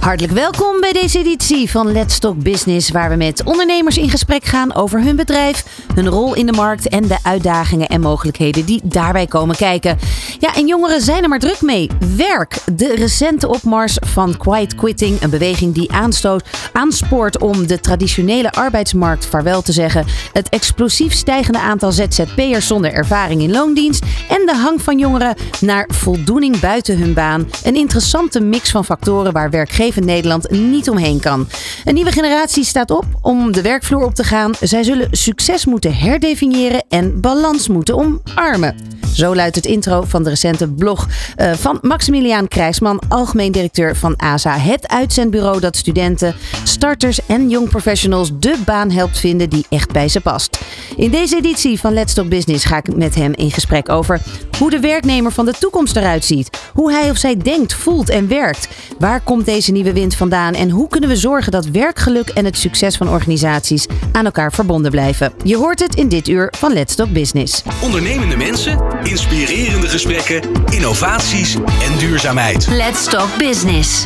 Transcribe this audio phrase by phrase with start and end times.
[0.00, 4.44] Hartelijk welkom bij deze editie van Let's Talk Business, waar we met ondernemers in gesprek
[4.44, 8.80] gaan over hun bedrijf, hun rol in de markt en de uitdagingen en mogelijkheden die
[8.84, 9.98] daarbij komen kijken.
[10.38, 11.90] Ja, en jongeren zijn er maar druk mee.
[12.16, 12.58] Werk.
[12.72, 19.26] De recente opmars van quiet quitting, een beweging die aanstoot, aanspoort om de traditionele arbeidsmarkt
[19.26, 20.06] vaarwel te zeggen.
[20.32, 25.88] Het explosief stijgende aantal ZZP'ers zonder ervaring in loondienst en de hang van jongeren naar
[25.92, 27.48] voldoening buiten hun baan.
[27.64, 31.48] Een interessante mix van factoren waar werkgevers Nederland niet omheen kan.
[31.84, 34.52] Een nieuwe generatie staat op om de werkvloer op te gaan.
[34.60, 38.76] Zij zullen succes moeten herdefiniëren en balans moeten omarmen.
[39.12, 44.16] Zo luidt het intro van de recente blog uh, van Maximiliaan Krijsman, algemeen directeur van
[44.16, 44.58] ASA.
[44.58, 46.34] Het uitzendbureau dat studenten,
[46.64, 50.60] starters en young professionals de baan helpt vinden die echt bij ze past.
[50.96, 54.20] In deze editie van Let's Talk Business ga ik met hem in gesprek over
[54.58, 56.50] hoe de werknemer van de toekomst eruit ziet.
[56.72, 58.68] Hoe hij of zij denkt, voelt en werkt.
[58.98, 62.56] Waar komt deze nieuwe wind vandaan en hoe kunnen we zorgen dat werkgeluk en het
[62.56, 65.32] succes van organisaties aan elkaar verbonden blijven?
[65.44, 67.62] Je hoort het in dit uur van Let's Talk Business.
[67.82, 72.66] Ondernemende mensen, inspirerende gesprekken, innovaties en duurzaamheid.
[72.66, 74.04] Let's Talk Business.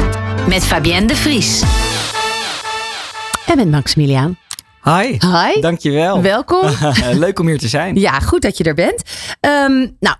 [0.49, 1.63] Met Fabienne de Vries.
[3.47, 4.37] En met Maximiliaan.
[4.85, 5.17] Hi.
[5.19, 5.61] Hi.
[5.61, 6.23] Dankjewel.
[6.23, 6.71] Welkom.
[7.25, 7.95] Leuk om hier te zijn.
[7.95, 9.03] Ja, goed dat je er bent.
[9.41, 10.17] Um, nou,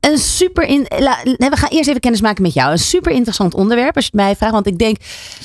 [0.00, 2.72] een super in, we gaan eerst even kennis maken met jou.
[2.72, 4.52] Een super interessant onderwerp als je het mij vraagt.
[4.52, 4.96] Want ik denk,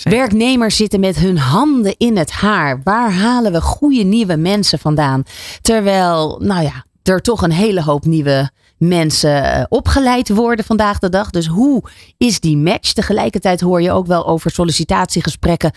[0.03, 2.81] werknemers zitten met hun handen in het haar.
[2.83, 5.23] Waar halen we goede nieuwe mensen vandaan?
[5.61, 11.09] Terwijl, nou ja, er toch een hele hoop nieuwe mensen eh, opgeleid worden vandaag de
[11.09, 11.29] dag.
[11.29, 11.83] Dus hoe
[12.17, 12.93] is die match?
[12.93, 15.71] Tegelijkertijd hoor je ook wel over sollicitatiegesprekken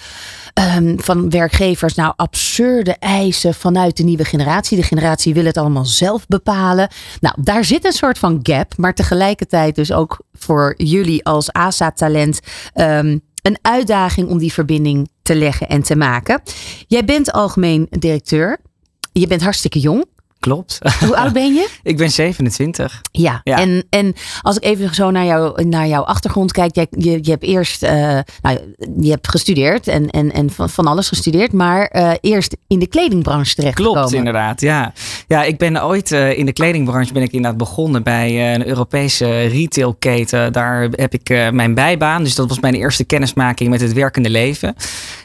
[0.77, 1.94] um, van werkgevers.
[1.94, 4.76] Nou, absurde eisen vanuit de nieuwe generatie.
[4.76, 6.88] De generatie wil het allemaal zelf bepalen.
[7.20, 8.76] Nou, daar zit een soort van gap.
[8.76, 12.41] Maar tegelijkertijd dus ook voor jullie als ASA-talent.
[12.74, 16.42] Um, een uitdaging om die verbinding te leggen en te maken.
[16.87, 18.58] Jij bent algemeen directeur.
[19.12, 20.04] Je bent hartstikke jong.
[20.48, 20.78] Klopt.
[21.00, 21.69] Hoe oud ben je?
[21.82, 23.03] ik ben 27.
[23.12, 26.75] Ja, ja, En, en als ik even zo naar, jou, naar jouw achtergrond kijk.
[26.75, 27.91] Je, je, je hebt eerst uh,
[28.41, 28.58] nou,
[29.00, 31.53] je hebt gestudeerd en, en, en van, van alles gestudeerd.
[31.53, 33.98] Maar uh, eerst in de kledingbranche terechtgekomen.
[34.00, 34.60] Klopt, inderdaad.
[34.60, 34.92] Ja,
[35.26, 39.41] ja ik ben ooit uh, in de kledingbranche ben ik inderdaad begonnen bij een Europese
[39.41, 40.53] retailketen.
[40.53, 42.22] Daar heb ik mijn bijbaan.
[42.22, 44.75] Dus dat was mijn eerste kennismaking met het werkende leven.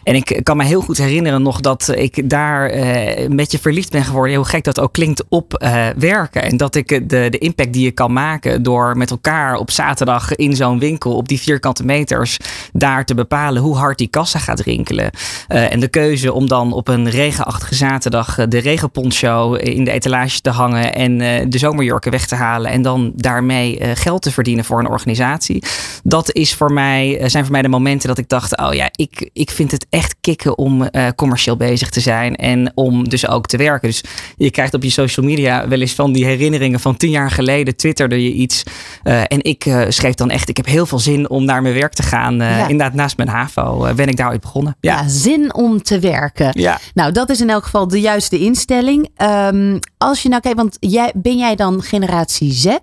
[0.04, 2.74] En ik kan me heel goed herinneren nog dat ik daar
[3.18, 4.36] een beetje verliefd ben geworden.
[4.36, 6.44] Hoe gek dat ook klinkt op uh, werken.
[6.44, 10.36] En dat ik de, de impact die je kan maken door met elkaar op zaterdag
[10.36, 12.38] in zo'n winkel op die vierkante meters
[12.72, 15.10] daar te bepalen hoe hard die kassa gaat rinkelen.
[15.50, 20.42] Uh, en de keuze om dan op een regenachtige zaterdag de regenponcho in de etalage
[20.42, 21.18] te hangen en
[21.50, 25.64] de zomerjurken weg te halen en dan daarmee geld te verdienen voor een organisatie.
[26.04, 29.30] Dat is voor mij, zijn voor mij de momenten dat ik dacht, oh ja, ik,
[29.34, 33.58] ik vind het echt kicken om commercieel bezig te zijn en om dus ook te
[33.58, 33.88] werken.
[33.88, 34.04] Dus
[34.38, 37.76] je krijgt op je social media wel eens van die herinneringen van tien jaar geleden
[37.76, 38.64] twitterde je iets.
[39.04, 41.74] Uh, en ik uh, schreef dan echt, ik heb heel veel zin om naar mijn
[41.74, 42.42] werk te gaan.
[42.42, 42.68] Uh, ja.
[42.68, 44.76] Inderdaad, naast mijn HAVO ben ik daar ooit begonnen.
[44.80, 45.02] Ja.
[45.02, 45.08] ja.
[45.08, 46.50] zin om te werken.
[46.52, 46.80] Ja.
[46.94, 49.10] Nou, dat is in elk geval de juiste instelling.
[49.22, 52.78] Um, als je nou kijkt, want jij, ben jij dan generatie Z?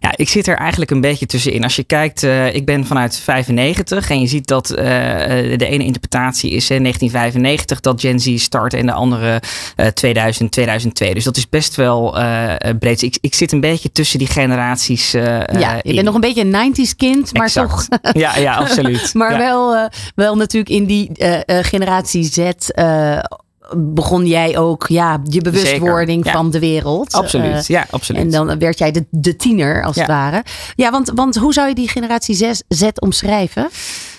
[0.00, 1.62] Ja, ik zit er eigenlijk een beetje tussenin.
[1.62, 5.84] Als je kijkt, uh, ik ben vanuit 95 en je ziet dat uh, de ene
[5.84, 9.42] interpretatie is uh, 1995 dat Gen Z start en de andere
[9.94, 11.14] 2000, 2002.
[11.14, 12.18] Dus dat is best wel
[12.78, 13.02] breed.
[13.02, 15.10] Ik, ik zit een beetje tussen die generaties.
[15.10, 15.94] ja, je in.
[15.94, 17.70] bent nog een beetje een 90s kind, maar exact.
[17.70, 18.12] toch.
[18.12, 19.14] ja, ja, absoluut.
[19.14, 19.38] maar ja.
[19.38, 21.10] wel, wel natuurlijk in die
[21.46, 22.38] generatie Z
[23.76, 26.32] begon jij ook ja, je bewustwording ja.
[26.32, 27.12] van de wereld.
[27.12, 28.22] Absoluut, uh, ja, absoluut.
[28.22, 30.00] En dan werd jij de, de tiener, als ja.
[30.00, 30.44] het ware.
[30.74, 33.68] Ja, want, want hoe zou je die generatie Z, Z omschrijven?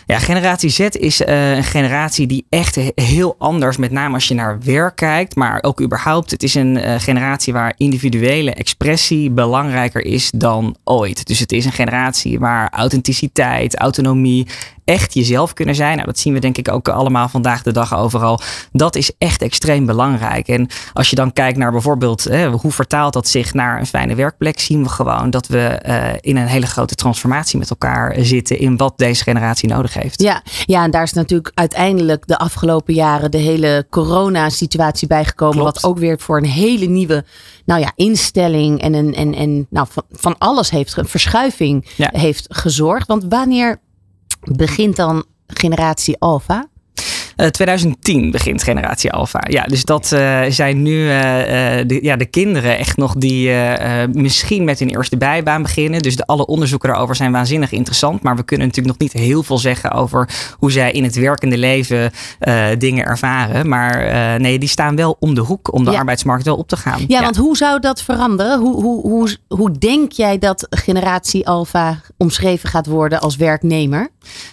[0.06, 4.34] Ja, generatie Z is uh, een generatie die echt heel anders, met name als je
[4.34, 6.32] naar werk kijkt, maar ook überhaupt.
[6.32, 11.28] Het is een uh, generatie waar individuele expressie belangrijker is dan ooit.
[11.28, 14.48] Dus het is een generatie waar authenticiteit, autonomie
[14.86, 15.94] echt jezelf kunnen zijn.
[15.94, 18.40] Nou, dat zien we denk ik ook allemaal vandaag de dag overal.
[18.72, 20.48] Dat is echt extreem belangrijk.
[20.48, 24.16] En als je dan kijkt naar bijvoorbeeld hè, hoe vertaalt dat zich naar een fijne
[24.16, 28.60] werkplek, zien we gewoon dat we uh, in een hele grote transformatie met elkaar zitten
[28.60, 30.22] in wat deze generatie nodig heeft.
[30.22, 35.58] Ja, ja en daar is natuurlijk uiteindelijk de afgelopen jaren de hele corona-situatie bijgekomen.
[35.58, 35.82] Klopt.
[35.82, 37.26] Wat ook weer voor een hele nieuwe
[37.66, 42.10] nou ja, instelling en, en, en, en nou, van, van alles heeft, een verschuiving Ja.
[42.12, 43.08] heeft gezorgd.
[43.08, 43.80] Want wanneer
[44.42, 46.71] begint dan generatie Alpha?
[47.50, 49.42] 2010 begint generatie Alpha.
[49.50, 50.08] Ja, dus dat
[50.50, 53.52] zijn nu de, ja, de kinderen echt nog die
[54.12, 56.02] misschien met hun eerste bijbaan beginnen.
[56.02, 58.22] Dus de, alle onderzoeken daarover zijn waanzinnig interessant.
[58.22, 61.58] Maar we kunnen natuurlijk nog niet heel veel zeggen over hoe zij in het werkende
[61.58, 62.12] leven
[62.78, 63.70] dingen ervaren.
[63.70, 67.04] Maar nee, die staan wel om de hoek om de arbeidsmarkt wel op te gaan.
[67.08, 68.60] Ja, want hoe zou dat veranderen?
[68.60, 74.10] Hoe, hoe, hoe, hoe denk jij dat generatie Alpha omschreven gaat worden als werknemer?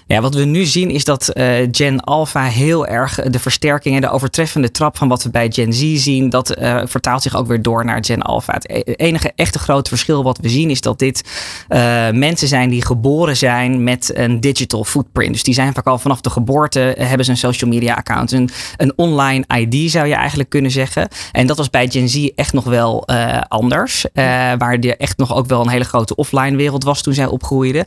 [0.07, 1.31] Ja, wat we nu zien is dat
[1.71, 5.73] Gen Alpha heel erg de versterking en de overtreffende trap van wat we bij Gen
[5.73, 8.53] Z zien, dat uh, vertaalt zich ook weer door naar Gen Alpha.
[8.53, 11.25] Het e-, enige echte grote verschil wat we zien is dat dit
[11.69, 15.33] uh, mensen zijn die geboren zijn met een digital footprint.
[15.33, 18.51] Dus die zijn vaak al vanaf de geboorte hebben ze een social media account, een,
[18.77, 21.09] een online ID zou je eigenlijk kunnen zeggen.
[21.33, 23.07] En dat was bij Gen Z echt nog wel
[23.49, 24.07] anders,
[24.59, 27.85] waar er echt nog ook wel een hele grote offline wereld was toen zij opgroeiden.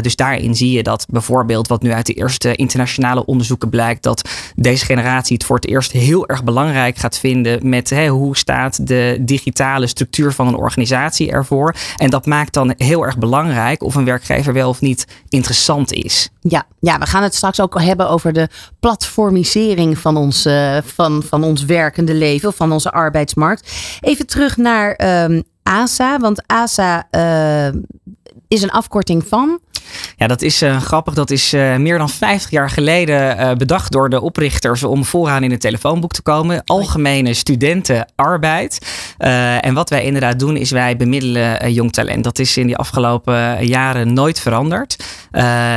[0.00, 4.28] dus daarin zie je dat bijvoorbeeld, wat nu uit de eerste internationale onderzoeken blijkt, dat
[4.54, 8.86] deze generatie het voor het eerst heel erg belangrijk gaat vinden met hè, hoe staat
[8.86, 11.74] de digitale structuur van een organisatie ervoor.
[11.96, 16.28] En dat maakt dan heel erg belangrijk of een werkgever wel of niet interessant is.
[16.40, 18.48] Ja, ja we gaan het straks ook hebben over de
[18.80, 23.72] platformisering van ons, uh, van, van ons werkende leven, of van onze arbeidsmarkt.
[24.00, 24.96] Even terug naar
[25.62, 27.80] ASA, want ASA uh,
[28.48, 29.60] is een afkorting van.
[30.16, 31.14] Ja, dat is uh, grappig.
[31.14, 35.42] Dat is uh, meer dan 50 jaar geleden uh, bedacht door de oprichters om vooraan
[35.42, 36.62] in het telefoonboek te komen.
[36.64, 38.78] Algemene studentenarbeid.
[39.60, 42.24] en wat wij inderdaad doen is wij bemiddelen jong talent.
[42.24, 45.04] Dat is in die afgelopen jaren nooit veranderd.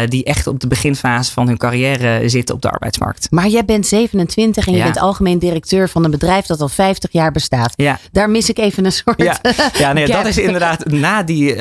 [0.06, 3.27] die echt op de beginfase van hun carrière zitten op de arbeidsmarkt.
[3.31, 7.12] Maar jij bent 27 en je bent algemeen directeur van een bedrijf dat al 50
[7.12, 7.74] jaar bestaat.
[7.75, 8.00] Ja.
[8.12, 9.21] Daar mis ik even een soort.
[9.21, 9.39] Ja,
[9.74, 11.56] ja nee, dat is inderdaad na die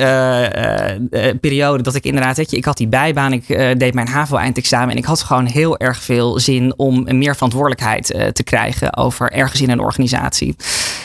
[1.39, 5.05] periode dat ik inderdaad ik had die bijbaan, ik uh, deed mijn HAVO-eindexamen en ik
[5.05, 9.69] had gewoon heel erg veel zin om meer verantwoordelijkheid uh, te krijgen over ergens in
[9.69, 10.55] een organisatie.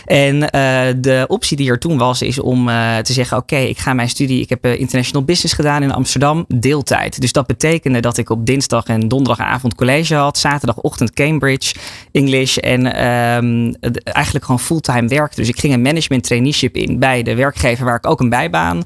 [0.04, 0.48] En uh,
[0.96, 2.66] de optie die er toen was, is om
[3.02, 7.20] te zeggen: Oké, ik ga mijn studie, ik heb international business gedaan in Amsterdam, deeltijd.
[7.20, 11.74] Dus dat betekende dat ik op dinsdag en donderdagavond college had, zaterdagochtend Cambridge,
[12.12, 15.40] English en um, eigenlijk gewoon fulltime werkte.
[15.40, 18.82] Dus ik ging een management traineeship in bij de werkgever waar ik ook een bijbaan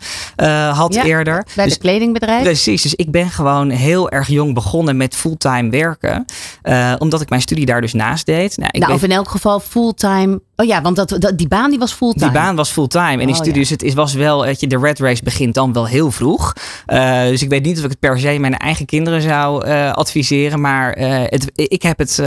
[0.72, 1.46] had ja, eerder.
[1.54, 2.42] Bij dus, de kledingbedrijf?
[2.42, 6.24] Precies, dus ik ben gewoon heel erg jong begonnen met fulltime werken.
[6.64, 8.56] Uh, omdat ik mijn studie daar dus naast deed.
[8.56, 11.70] Nou, ik nou, of in elk geval fulltime Oh ja, want dat, dat, die baan
[11.70, 12.24] die was fulltime.
[12.24, 13.12] Die baan was fulltime.
[13.12, 15.72] En in oh, studies, het is, was wel, weet je, de red race begint dan
[15.72, 16.52] wel heel vroeg.
[16.86, 19.92] Uh, dus ik weet niet of ik het per se mijn eigen kinderen zou uh,
[19.92, 20.60] adviseren.
[20.60, 22.22] Maar uh, het, ik heb het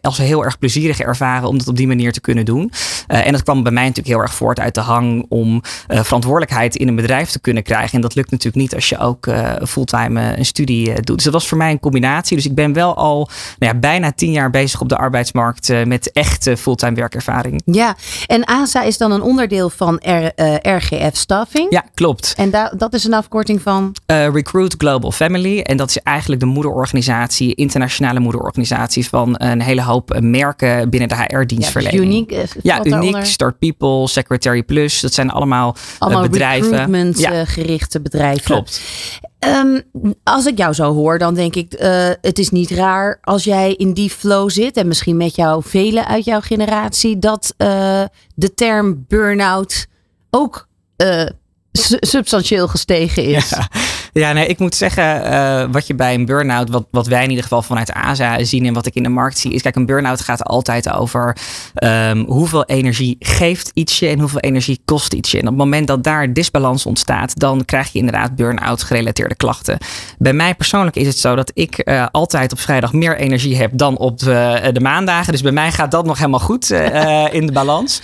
[0.00, 2.72] als heel erg plezierig ervaren om dat op die manier te kunnen doen.
[3.06, 6.88] en dat kwam bij mij natuurlijk heel erg voort uit de hang om verantwoordelijkheid in
[6.88, 7.94] een bedrijf te kunnen krijgen.
[7.94, 9.28] En dat lukt natuurlijk niet als je ook
[9.66, 11.16] fulltime een studie doet.
[11.16, 12.36] Dus dat was voor mij een combinatie.
[12.36, 13.28] Dus ik ben wel al
[13.58, 17.62] nou ja, bijna tien jaar bezig op de arbeidsmarkt met echte fulltime werkervaring.
[17.64, 17.96] Ja,
[18.26, 21.66] en ASA is dan een onderdeel van R, uh, eh, RGF Staffing.
[21.70, 22.34] Ja, klopt.
[22.36, 23.94] En da dat is een afkorting van?
[24.06, 25.60] Uh, Recruit Global Family.
[25.60, 31.14] En dat is eigenlijk de moederorganisatie, internationale moederorganisatie van een hele hoop merken binnen de
[31.14, 32.30] HR-dienstverlening.
[32.62, 33.14] Ja, dus uniek.
[33.16, 35.00] Ja, Start People, Secretary Plus.
[35.00, 36.68] Dat zijn allemaal, allemaal bedrijven.
[36.68, 37.44] recruitment ja.
[37.44, 38.44] gerichte bedrijven.
[38.44, 38.80] Klopt.
[39.46, 39.82] Um,
[40.22, 43.72] als ik jou zo hoor, dan denk ik, uh, het is niet raar als jij
[43.74, 48.02] in die flow zit en misschien met jou velen uit jouw generatie, dat uh,
[48.34, 49.86] de term burn-out
[50.30, 51.26] ook uh,
[52.00, 53.48] substantieel gestegen is.
[53.48, 53.68] Ja.
[54.14, 57.28] Ja, nee, ik moet zeggen, uh, wat je bij een burn-out, wat, wat wij in
[57.28, 59.86] ieder geval vanuit ASA zien en wat ik in de markt zie, is kijk, een
[59.86, 61.36] burn-out gaat altijd over
[61.84, 65.36] um, hoeveel energie geeft ietsje en hoeveel energie kost ietsje.
[65.36, 69.78] En op het moment dat daar disbalans ontstaat, dan krijg je inderdaad burn-out gerelateerde klachten.
[70.18, 73.70] Bij mij persoonlijk is het zo dat ik uh, altijd op vrijdag meer energie heb
[73.74, 75.32] dan op de, de maandagen.
[75.32, 78.00] Dus bij mij gaat dat nog helemaal goed uh, in de balans.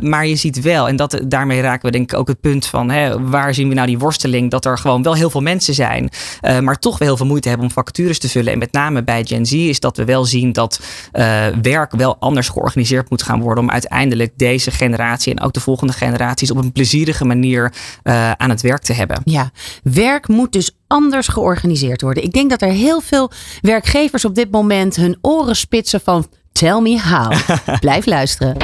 [0.00, 2.90] maar je ziet wel, en dat, daarmee raken we denk ik ook het punt van
[2.90, 6.10] hè, waar zien we nou die worsteling, dat er gewoon wel heel veel mensen zijn,
[6.42, 8.52] uh, maar toch wel heel veel moeite hebben om vacatures te vullen.
[8.52, 10.80] En met name bij Gen Z is dat we wel zien dat
[11.12, 15.60] uh, werk wel anders georganiseerd moet gaan worden om uiteindelijk deze generatie en ook de
[15.60, 17.72] volgende generaties op een plezierige manier
[18.04, 19.20] uh, aan het werk te hebben.
[19.24, 19.50] Ja,
[19.82, 22.22] werk moet dus anders georganiseerd worden.
[22.22, 26.80] Ik denk dat er heel veel werkgevers op dit moment hun oren spitsen van Tell
[26.80, 27.32] me how.
[27.80, 28.56] Blijf luisteren.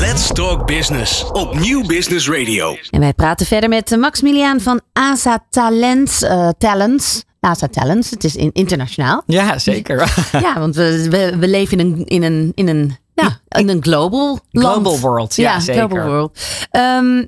[0.00, 2.76] Let's Talk Business op Nieuw Business Radio.
[2.90, 6.22] En wij praten verder met Maximiliaan van ASA Talents.
[6.22, 7.24] Uh, Talents.
[7.40, 9.22] ASA Talents, het is in, internationaal.
[9.26, 9.96] Ja, zeker.
[10.46, 13.82] ja, want we, we, we, leven in een, in een, in een, ja, in een
[13.82, 15.88] global Global world, ja, ja zeker.
[15.88, 16.40] Global world.
[16.70, 17.26] Um,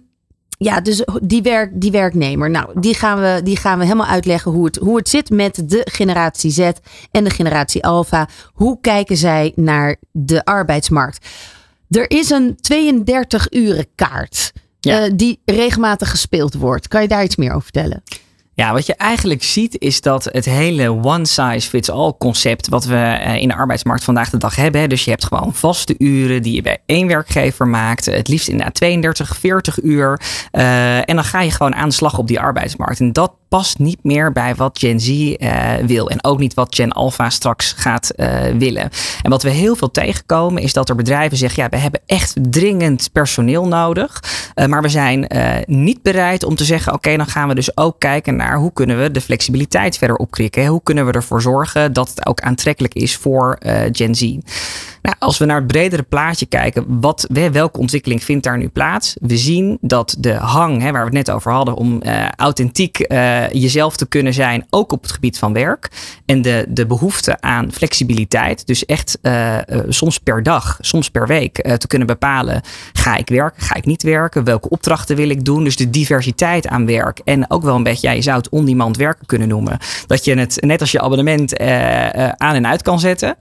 [0.58, 2.50] ja, dus die, werk, die werknemer.
[2.50, 5.62] Nou, die gaan, we, die gaan we helemaal uitleggen hoe het, hoe het zit met
[5.64, 6.70] de generatie Z
[7.10, 8.28] en de generatie Alpha.
[8.52, 11.26] Hoe kijken zij naar de arbeidsmarkt?
[11.92, 15.04] Er is een 32-uren kaart Ja.
[15.04, 16.88] eh, die regelmatig gespeeld wordt.
[16.88, 18.02] Kan je daar iets meer over vertellen?
[18.54, 22.84] Ja, wat je eigenlijk ziet is dat het hele one size fits all concept wat
[22.84, 24.88] we eh, in de arbeidsmarkt vandaag de dag hebben.
[24.88, 28.04] Dus je hebt gewoon vaste uren die je bij één werkgever maakt.
[28.06, 30.20] Het liefst inderdaad 32, 40 uur.
[30.50, 33.00] Eh, en dan ga je gewoon aan de slag op die arbeidsmarkt.
[33.00, 36.10] En dat past niet meer bij wat Gen Z eh, wil.
[36.10, 38.90] En ook niet wat Gen Alpha straks gaat eh, willen.
[39.22, 42.36] En wat we heel veel tegenkomen is dat er bedrijven zeggen: ja, we hebben echt
[42.50, 44.22] dringend personeel nodig.
[44.54, 45.26] Eh, maar we zijn
[45.66, 49.00] niet bereid om te zeggen: oké, dan gaan we dus ook kijken naar hoe kunnen
[49.00, 50.66] we de flexibiliteit verder opkrikken.
[50.66, 53.58] Hoe kunnen we ervoor zorgen dat het ook aantrekkelijk is voor
[53.92, 54.36] Gen Z.
[55.02, 59.16] Nou, als we naar het bredere plaatje kijken, wat, welke ontwikkeling vindt daar nu plaats?
[59.20, 62.98] We zien dat de hang, hè, waar we het net over hadden, om eh, authentiek
[62.98, 65.88] eh, jezelf te kunnen zijn, ook op het gebied van werk.
[66.26, 71.54] En de, de behoefte aan flexibiliteit, dus echt eh, soms per dag, soms per week
[71.78, 75.64] te kunnen bepalen, ga ik werken, ga ik niet werken, welke opdrachten wil ik doen?
[75.64, 79.26] Dus de diversiteit aan werk en ook wel een beetje, je zou het on-demand werken
[79.26, 79.78] kunnen noemen.
[80.06, 81.58] Dat je het, net als je abonnement
[82.36, 83.36] aan en uit kan zetten.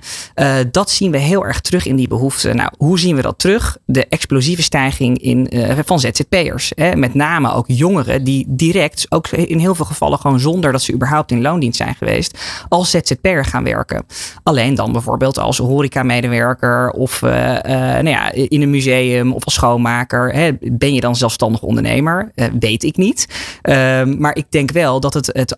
[0.71, 2.53] Dat zien we heel erg terug in die behoefte.
[2.53, 3.77] Nou, hoe zien we dat terug?
[3.85, 6.71] De explosieve stijging in, eh, van ZZP'ers.
[6.95, 10.93] Met name ook jongeren die direct, ook in heel veel gevallen gewoon zonder dat ze
[10.93, 12.39] überhaupt in loondienst zijn geweest,
[12.69, 14.05] als ZZP'er gaan werken.
[14.43, 19.53] Alleen dan bijvoorbeeld als horeca-medewerker of eh, eh, nou ja, in een museum of als
[19.53, 20.33] schoonmaker.
[20.33, 20.51] Hè?
[20.61, 22.31] Ben je dan zelfstandig ondernemer?
[22.59, 23.27] Weet ik niet.
[23.61, 25.55] Ehm, maar ik denk wel dat het, het,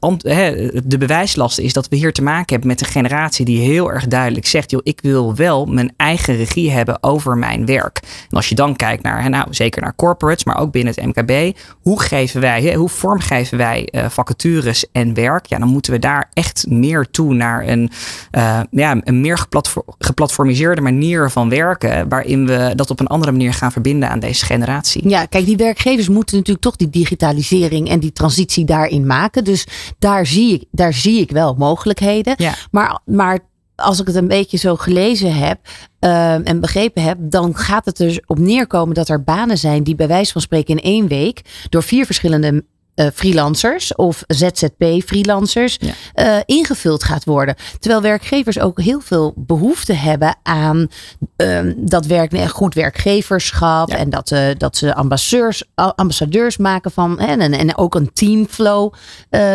[0.84, 4.08] de bewijslast is dat we hier te maken hebben met een generatie die heel erg
[4.08, 8.00] duidelijk zegt: joh, ik wil wel mijn eigen regie hebben over mijn werk.
[8.30, 11.58] En als je dan kijkt naar, nou, zeker naar corporates, maar ook binnen het MKB,
[11.82, 15.46] hoe geven wij, hoe vormgeven wij eh, vacatures en werk?
[15.46, 17.92] Ja, dan moeten we daar echt meer toe naar een,
[18.32, 23.32] eh, ja, een meer geplatfor- geplatformiseerde manier van werken, waarin we dat op een andere
[23.32, 25.10] manier gaan verbinden aan deze generatie.
[25.10, 29.44] Ja, kijk, die werkgevers moeten natuurlijk toch die digitalisering en die transitie daarin maken.
[29.44, 29.68] Dus
[30.00, 32.34] daar zie ik, daar zie ik wel mogelijkheden.
[32.38, 32.54] Ja.
[32.72, 33.40] Maar, maar
[33.76, 35.60] als ik het een beetje zo gelezen heb
[36.00, 39.96] ehm, en begrepen heb, dan gaat het er op neerkomen dat er banen zijn die
[39.96, 42.66] bij wijze van spreken in één week door vier verschillende
[42.96, 45.94] eh, freelancers of ZZP-freelancers Ja.
[46.14, 47.56] eh, ingevuld gaat worden.
[47.80, 50.88] Terwijl werkgevers ook heel veel behoefte hebben aan
[51.36, 53.96] ehm, dat werk, eh, goed werkgeverschap Ja.
[53.98, 58.94] en dat, dat ze ambassadeurs, ambassadeurs maken van hè, en, en ook een teamflow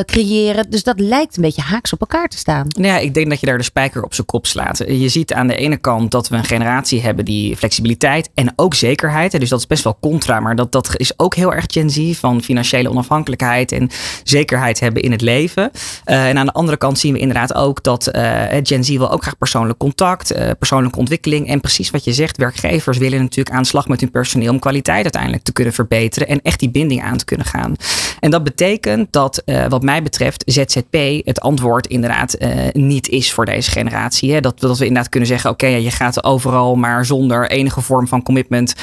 [0.05, 0.71] creëren.
[0.71, 2.67] Dus dat lijkt een beetje haaks op elkaar te staan.
[2.69, 4.79] Nou ja, ik denk dat je daar de spijker op zijn kop slaat.
[4.79, 8.75] Je ziet aan de ene kant dat we een generatie hebben die flexibiliteit en ook
[8.75, 9.41] zekerheid.
[9.41, 12.19] Dus dat is best wel contra, maar dat, dat is ook heel erg Gen Z
[12.19, 13.91] van financiële onafhankelijkheid en
[14.23, 15.71] zekerheid hebben in het leven.
[16.05, 19.11] Eh, en aan de andere kant zien we inderdaad ook dat eh, Gen Z wil
[19.11, 21.49] ook graag persoonlijk contact, eh, persoonlijke ontwikkeling.
[21.49, 24.59] En precies wat je zegt, werkgevers willen natuurlijk aan de slag met hun personeel om
[24.59, 27.77] kwaliteit uiteindelijk te kunnen verbeteren en echt die binding aan te kunnen gaan.
[28.21, 32.37] En dat betekent dat, wat mij betreft, ZZP het antwoord inderdaad
[32.73, 34.33] niet is voor deze generatie.
[34.33, 34.41] Hè?
[34.41, 38.23] Dat, dat we inderdaad kunnen zeggen: oké, je gaat overal maar zonder enige vorm van
[38.23, 38.75] commitment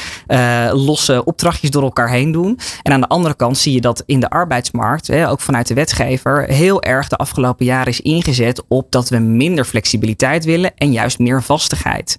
[0.72, 2.60] losse opdrachtjes door elkaar heen doen.
[2.84, 5.74] En aan de andere kant zie je dat in de arbeidsmarkt, hè, ook vanuit de
[5.74, 10.92] wetgever, heel erg de afgelopen jaren is ingezet op dat we minder flexibiliteit willen en
[10.92, 12.18] juist meer vastigheid.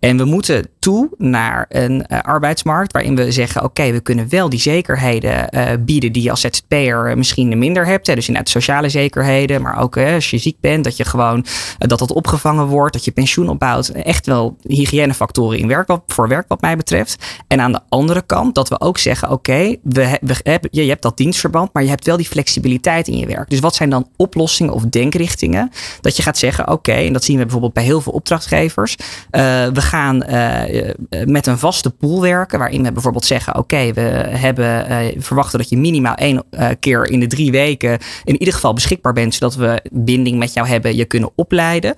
[0.00, 4.48] En we moeten toe naar een eh, arbeidsmarkt waarin we zeggen: oké, we kunnen wel
[4.48, 8.06] die zekerheden eh, bieden die je als ZZP'er misschien minder hebt.
[8.06, 8.14] Hè.
[8.14, 11.44] Dus inderdaad sociale zekerheden, maar ook als je ziek bent, dat je gewoon
[11.78, 13.88] eh, dat dat opgevangen wordt, dat je pensioen opbouwt.
[13.88, 17.24] Echt wel hygiënefactoren in werk, voor werk wat mij betreft.
[17.48, 21.16] En aan de andere kant dat we ook zeggen: oké, we, we je hebt dat
[21.16, 23.50] dienstverband, maar je hebt wel die flexibiliteit in je werk.
[23.50, 25.70] Dus wat zijn dan oplossingen of denkrichtingen?
[26.00, 28.96] Dat je gaat zeggen: oké, en dat zien we bijvoorbeeld bij heel veel opdrachtgevers.
[29.30, 30.94] eh, we gaan eh, eh,
[31.24, 34.86] met een vaste pool werken, waarin we bijvoorbeeld zeggen: oké, we hebben
[35.22, 36.44] verwachten dat je minimaal één
[36.80, 40.68] keer in de drie weken in ieder geval beschikbaar bent, zodat we binding met jou
[40.68, 41.94] hebben, je kunnen opleiden.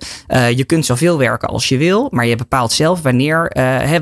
[0.55, 3.51] Je kunt zoveel werken als je wil, maar je bepaalt zelf wanneer,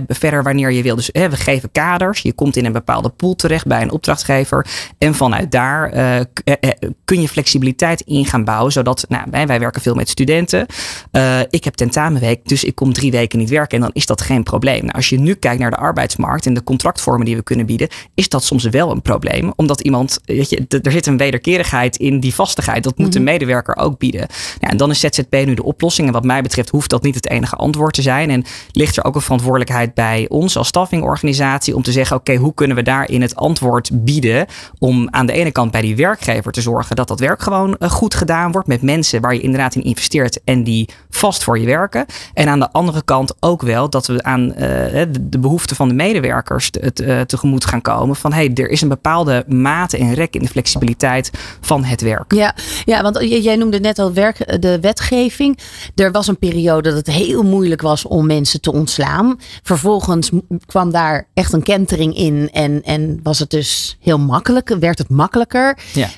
[0.07, 0.95] verder wanneer je wil.
[0.95, 4.65] Dus we geven kaders, je komt in een bepaalde pool terecht bij een opdrachtgever
[4.97, 8.71] en vanuit vanuit daar uh, kun je flexibiliteit in gaan bouwen.
[8.71, 10.65] Zodat, nou, wij, wij werken veel met studenten.
[11.11, 13.77] Uh, ik heb tentamenweek, dus ik kom drie weken niet werken.
[13.77, 14.81] En dan is dat geen probleem.
[14.81, 17.87] Nou, als je nu kijkt naar de arbeidsmarkt en de contractvormen die we kunnen bieden,
[18.15, 19.53] is dat soms wel een probleem.
[19.55, 22.83] Omdat iemand, weet je, er zit een wederkerigheid in die vastigheid.
[22.83, 24.27] Dat moet mm de medewerker ook bieden.
[24.59, 26.07] Ja, en dan is ZZP nu de oplossing.
[26.07, 28.29] En wat mij betreft hoeft dat niet het enige antwoord te zijn.
[28.29, 32.53] En ligt er ook een verantwoordelijkheid bij ons als staffingorganisatie om te zeggen: oké, hoe
[32.53, 34.45] kunnen we daarin het antwoord bieden
[34.79, 37.89] om aan de ene kant bij die werkgever te zorgen dat dat werk gewoon eh,
[37.89, 41.65] goed gedaan wordt met mensen waar je inderdaad in investeert en die vast voor je
[41.65, 42.05] werken.
[42.33, 45.93] En aan de andere kant ook wel dat we aan uh, de, behoeften van de
[45.93, 50.33] medewerkers te, uh, tegemoet gaan komen van hey, er is een bepaalde mate en rek
[50.33, 52.33] in de flexibiliteit van het werk.
[52.33, 55.59] Ja, ja want jij noemde net al werk, de wetgeving.
[55.95, 59.39] Er was een periode dat het heel moeilijk was om mensen te ontslaan.
[59.63, 60.31] Vervolgens
[60.65, 65.09] kwam daar echt een kentering in en, en was het dus heel makkelijk, werd het
[65.27, 65.77] makkelijker.
[65.93, 66.09] Ja.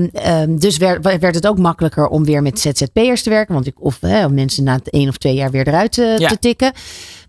[0.00, 3.54] Uh, dus werd, werd het ook makkelijker om weer met ZZP'ers te werken.
[3.54, 6.72] Want ik, of hè, mensen na het één of twee jaar weer eruit te tikken.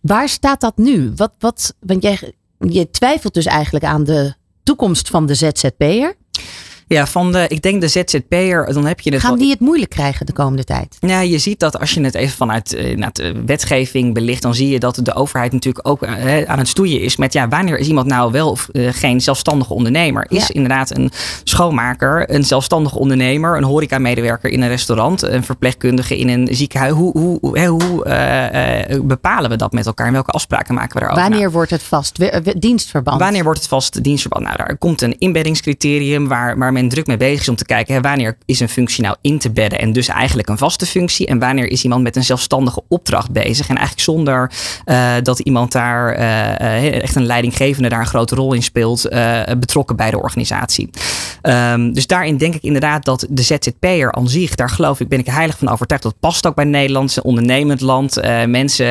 [0.01, 1.11] Waar staat dat nu?
[1.15, 4.33] Wat, wat, want jij, je twijfelt dus eigenlijk aan de
[4.63, 6.15] toekomst van de ZZP'er.
[6.89, 9.22] Ja, van de, ik denk de ZZP'er, dan heb je het.
[9.22, 10.98] Gaan die het moeilijk krijgen de komende tijd?
[11.00, 14.69] Ja, je ziet dat als je het even vanuit uh, de wetgeving belicht, dan zie
[14.69, 17.88] je dat de overheid natuurlijk ook uh, aan het stoeien is met ja, wanneer is
[17.88, 20.25] iemand nou wel of uh, geen zelfstandige ondernemer?
[20.29, 21.12] Is inderdaad een
[21.43, 26.93] schoonmaker, een zelfstandige ondernemer, een horeca-medewerker in een restaurant, een verpleegkundige in een ziekenhuis?
[26.93, 27.69] Hoe, hoe, hoe,
[28.91, 31.24] hoe bepalen we dat met elkaar en welke afspraken maken we daarover?
[31.24, 32.19] Wanneer nou, wordt het vast
[32.62, 33.19] dienstverband?
[33.19, 34.46] Wanneer wordt het vast dienstverband?
[34.46, 38.38] Nou, daar komt een inbeddingscriterium waar, druk mee bezig is om te kijken hè, wanneer
[38.45, 41.65] is een functie nou in te bedden en dus eigenlijk een vaste functie en wanneer
[41.65, 44.51] is iemand met een zelfstandige opdracht bezig en eigenlijk zonder
[44.86, 49.07] uh, dat iemand daar uh, echt een leidinggevende daar een grote rol in speelt
[49.59, 50.89] betrokken bij de organisatie.
[51.41, 55.19] Um, dus daarin denk ik inderdaad dat de ZZP'er aan zich, daar geloof ik, ben
[55.19, 56.03] ik heilig van overtuigd.
[56.03, 58.15] Dat past ook bij Nederland, een ondernemend land.
[58.48, 58.86] mensen,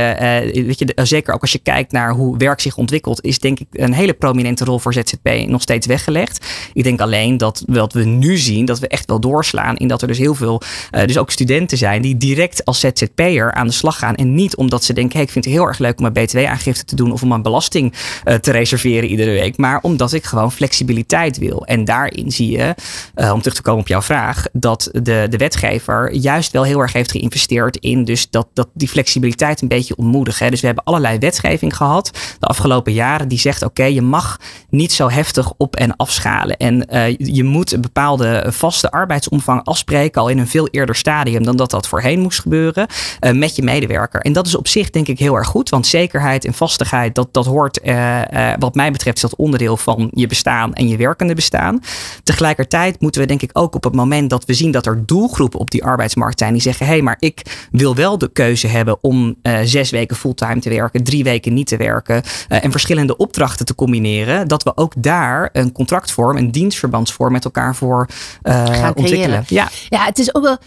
[0.53, 3.67] weet je, zeker ook als je kijkt naar hoe werk zich ontwikkelt, is denk ik
[3.71, 6.47] een hele prominente rol voor ZZP nog steeds weggelegd.
[6.73, 9.77] Ik denk alleen dat wat we nu zien, dat we echt wel doorslaan.
[9.77, 13.53] In dat er dus heel veel, uh, dus ook studenten zijn die direct als ZZP'er
[13.53, 14.15] aan de slag gaan.
[14.15, 16.85] En niet omdat ze denken, hey, ik vind het heel erg leuk om een btw-aangifte
[16.85, 17.93] te doen of om een belasting
[18.25, 19.57] uh, te reserveren iedere week.
[19.57, 21.67] Maar omdat ik gewoon flexibiliteit wil.
[21.67, 22.75] En daarin zie je,
[23.17, 26.81] uh, om terug te komen op jouw vraag, dat de, de wetgever juist wel heel
[26.81, 30.51] erg heeft geïnvesteerd in dus dat, dat die flexibiliteit een beetje ontmoedigen.
[30.51, 34.93] Dus we hebben allerlei wetgeving gehad de afgelopen jaren die zegt, oké, je mag niet
[34.93, 36.57] zo heftig op- en afschalen.
[36.57, 41.57] En je moet een bepaalde vaste arbeidsomvang afspreken al in een veel eerder stadium dan
[41.57, 42.87] dat dat voorheen moest gebeuren
[43.21, 44.21] uh, met je medewerker.
[44.21, 47.29] En dat is op zich denk ik heel erg goed, want zekerheid en vastigheid, dat,
[47.33, 50.97] dat hoort uh, uh, wat mij betreft is dat onderdeel van je bestaan en je
[50.97, 51.81] werkende bestaan.
[52.23, 55.61] Tegelijkertijd moeten we denk ik ook op het moment dat we zien dat er doelgroepen
[55.61, 58.99] op die arbeidsmarkt zijn die zeggen, hé, hey, maar ik wil wel de keuze hebben
[59.01, 63.75] om zes weken fulltime te werken, drie weken niet te werken en verschillende opdrachten te
[63.75, 68.09] combineren, dat we ook daar een contractvorm, een dienstverbandsvorm met elkaar voor
[68.43, 69.45] uh, ontwikkelen.
[69.47, 69.69] Ja.
[69.89, 70.59] ja, het is ook wel.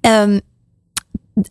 [0.00, 0.40] Um,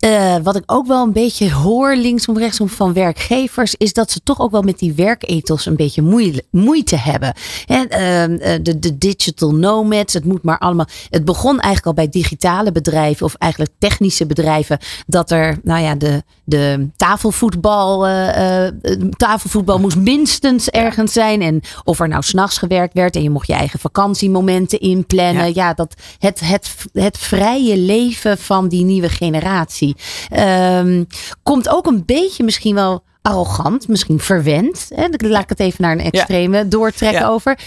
[0.00, 4.20] uh, wat ik ook wel een beetje hoor linksom rechtsom van werkgevers is dat ze
[4.22, 7.34] toch ook wel met die werkethos een beetje moeite, moeite hebben.
[7.66, 10.86] En, uh, de, de digital nomads, het moet maar allemaal.
[11.10, 15.94] Het begon eigenlijk al bij digitale bedrijven of eigenlijk technische bedrijven dat er, nou ja,
[15.94, 18.66] de, de tafelvoetbal, uh,
[19.16, 23.46] tafelvoetbal moest minstens ergens zijn en of er nou s'nachts gewerkt werd en je mocht
[23.46, 25.46] je eigen vakantiemomenten inplannen.
[25.46, 31.06] Ja, ja dat het, het, het vrije leven van die nieuwe generatie Um,
[31.42, 34.90] komt ook een beetje misschien wel arrogant, misschien verwend.
[34.94, 35.06] Hè?
[35.16, 37.58] Laat ik het even naar een extreme doortrekken over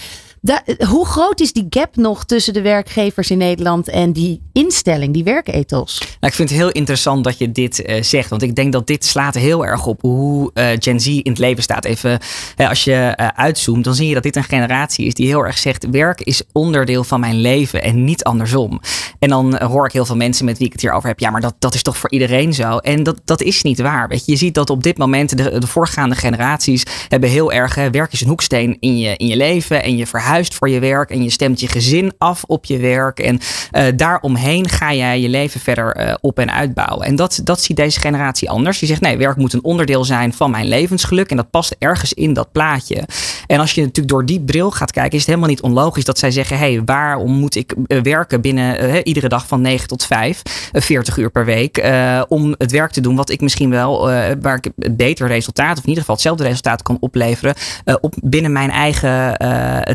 [0.88, 5.24] hoe groot is die gap nog tussen de werkgevers in Nederland en die instelling, die
[5.24, 6.00] werkethos?
[6.00, 8.30] Nou, ik vind het heel interessant dat je dit uh, zegt.
[8.30, 11.38] Want ik denk dat dit slaat heel erg op hoe uh, Gen Z in het
[11.38, 11.86] leven staat.
[11.86, 12.20] Even
[12.58, 15.90] als je uitzoomt, dan zie je dat dit een generatie is die heel erg zegt:
[15.90, 18.82] werk is onderdeel van mijn leven en niet andersom.
[19.20, 21.20] En dan hoor ik heel veel mensen met wie ik het hier over heb.
[21.20, 22.78] Ja, maar dat, dat is toch voor iedereen zo?
[22.78, 24.08] En dat, dat is niet waar.
[24.08, 27.76] Weet je, je ziet dat op dit moment de, de voorgaande generaties hebben heel erg
[27.76, 30.80] werk is een hoeksteen in je, in je leven en je verhuis verhuist voor je
[30.80, 33.20] werk en je stemt je gezin af op je werk.
[33.20, 33.40] En
[33.72, 37.06] uh, daaromheen ga jij je leven verder uh, op en uitbouwen.
[37.06, 38.80] En dat, dat ziet deze generatie anders.
[38.80, 41.30] Die zegt nee, werk moet een onderdeel zijn van mijn levensgeluk.
[41.30, 43.04] En dat past ergens in dat plaatje.
[43.52, 46.20] En als je natuurlijk door die bril gaat kijken, is het helemaal niet onlogisch dat
[46.20, 50.42] zij zeggen: hé, hey, waarom moet ik werken binnen iedere dag van 9 tot 5,
[50.72, 51.86] 40 uur per week,
[52.28, 54.06] om het werk te doen wat ik misschien wel,
[54.42, 57.56] waar ik het beter resultaat, of in ieder geval hetzelfde resultaat kan opleveren,
[58.02, 59.38] op binnen mijn eigen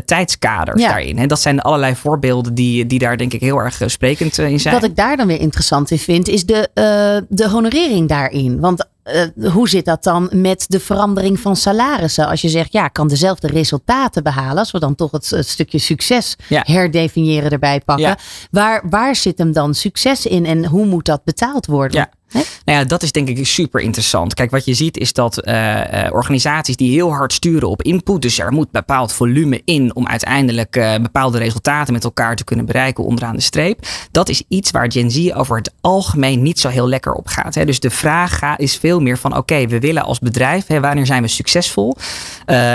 [0.05, 1.17] tijdskaders daarin.
[1.17, 4.73] En dat zijn allerlei voorbeelden die, die daar denk ik heel erg sprekend in zijn.
[4.73, 6.69] Wat ik daar dan weer interessant in vind, is de,
[7.29, 8.59] de honorering daarin.
[8.59, 12.27] Want uh, hoe zit dat dan met de verandering van salarissen?
[12.27, 14.57] Als je zegt, ja, ik kan dezelfde resultaten behalen.
[14.57, 18.15] Als we dan toch het, stukje succes herdefiniëren erbij pakken.
[18.51, 21.99] Waar, waar zit hem dan succes in en hoe moet dat betaald worden?
[21.99, 22.16] Ja.
[22.31, 24.33] Nou ja, dat is denk ik super interessant.
[24.33, 28.39] Kijk, wat je ziet is dat uh, organisaties die heel hard sturen op input, dus
[28.39, 33.03] er moet bepaald volume in om uiteindelijk uh, bepaalde resultaten met elkaar te kunnen bereiken
[33.03, 33.87] onderaan de streep.
[34.11, 37.55] Dat is iets waar Gen Z over het algemeen niet zo heel lekker op gaat.
[37.55, 37.65] Hè.
[37.65, 41.21] Dus de vraag is veel meer van oké, we willen als bedrijf, hè, wanneer zijn
[41.21, 41.95] we succesvol?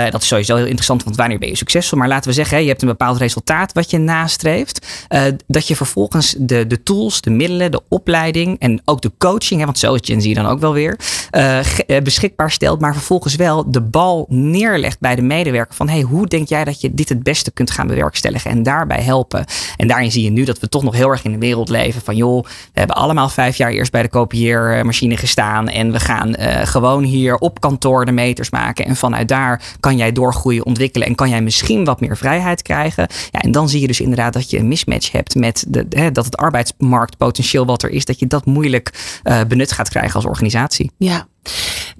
[0.09, 1.97] Dat is sowieso heel interessant, want wanneer ben je succesvol?
[1.97, 5.05] Maar laten we zeggen, hè, je hebt een bepaald resultaat wat je nastreeft.
[5.47, 9.11] dat je vervolgens de, de tools, de middelen, de opleiding en ook de
[9.49, 10.99] hè, want zo is Gen Z dan ook wel weer,
[11.31, 11.59] uh,
[12.03, 16.47] beschikbaar stelt, maar vervolgens wel de bal neerlegt bij de medewerker van hey, hoe denk
[16.47, 19.45] jij dat je dit het beste kunt gaan bewerkstelligen en daarbij helpen.
[19.77, 22.01] En daarin zie je nu dat we toch nog heel erg in de wereld leven
[22.01, 26.35] van joh, we hebben allemaal vijf jaar eerst bij de kopieermachine gestaan en we gaan
[26.39, 31.07] uh, gewoon hier op kantoor de meters maken en vanuit daar kan jij doorgroeien, ontwikkelen
[31.07, 33.07] en kan jij misschien wat meer vrijheid krijgen.
[33.31, 36.11] Ja, en dan zie je dus inderdaad dat je een mismatch hebt met de, hè,
[36.11, 40.91] dat het arbeidsmarktpotentieel wat er is, dat je dat moeilijk benut gaat krijgen als organisatie.
[40.97, 41.27] Ja,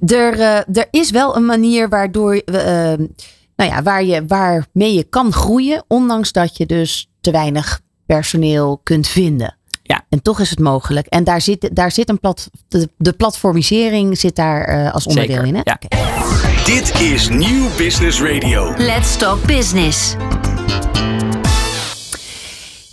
[0.06, 2.56] er, uh, er is wel een manier waardoor, uh,
[3.56, 8.80] nou ja, waar je, waarmee je kan groeien, ondanks dat je dus te weinig personeel
[8.84, 9.58] kunt vinden.
[9.84, 10.06] Ja.
[10.10, 11.08] En toch is het mogelijk.
[11.08, 15.36] En daar zit, daar zit een plat, de, de platformisering zit daar uh, als onderdeel
[15.36, 15.48] Zeker.
[15.48, 15.56] in.
[15.56, 15.62] Hè?
[15.63, 15.80] Ja.
[15.84, 16.65] Okay.
[16.65, 18.74] Dit is Nieuw Business Radio.
[18.78, 20.15] Let's Talk Business.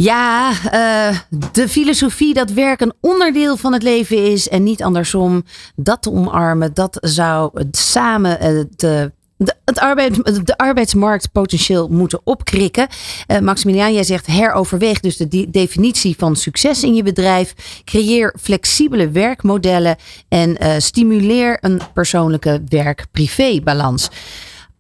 [0.02, 1.18] Ja, uh,
[1.52, 5.44] de filosofie dat werk een onderdeel van het leven is en niet andersom.
[5.76, 12.20] Dat te omarmen, dat zou samen uh, de de, het arbeid, de arbeidsmarkt potentieel moeten
[12.24, 12.88] opkrikken.
[13.28, 17.54] Uh, Maximiliaan, jij zegt heroverweeg dus de definitie van succes in je bedrijf.
[17.84, 19.96] Creëer flexibele werkmodellen
[20.28, 24.10] en stimuleer een persoonlijke werk-privé balans.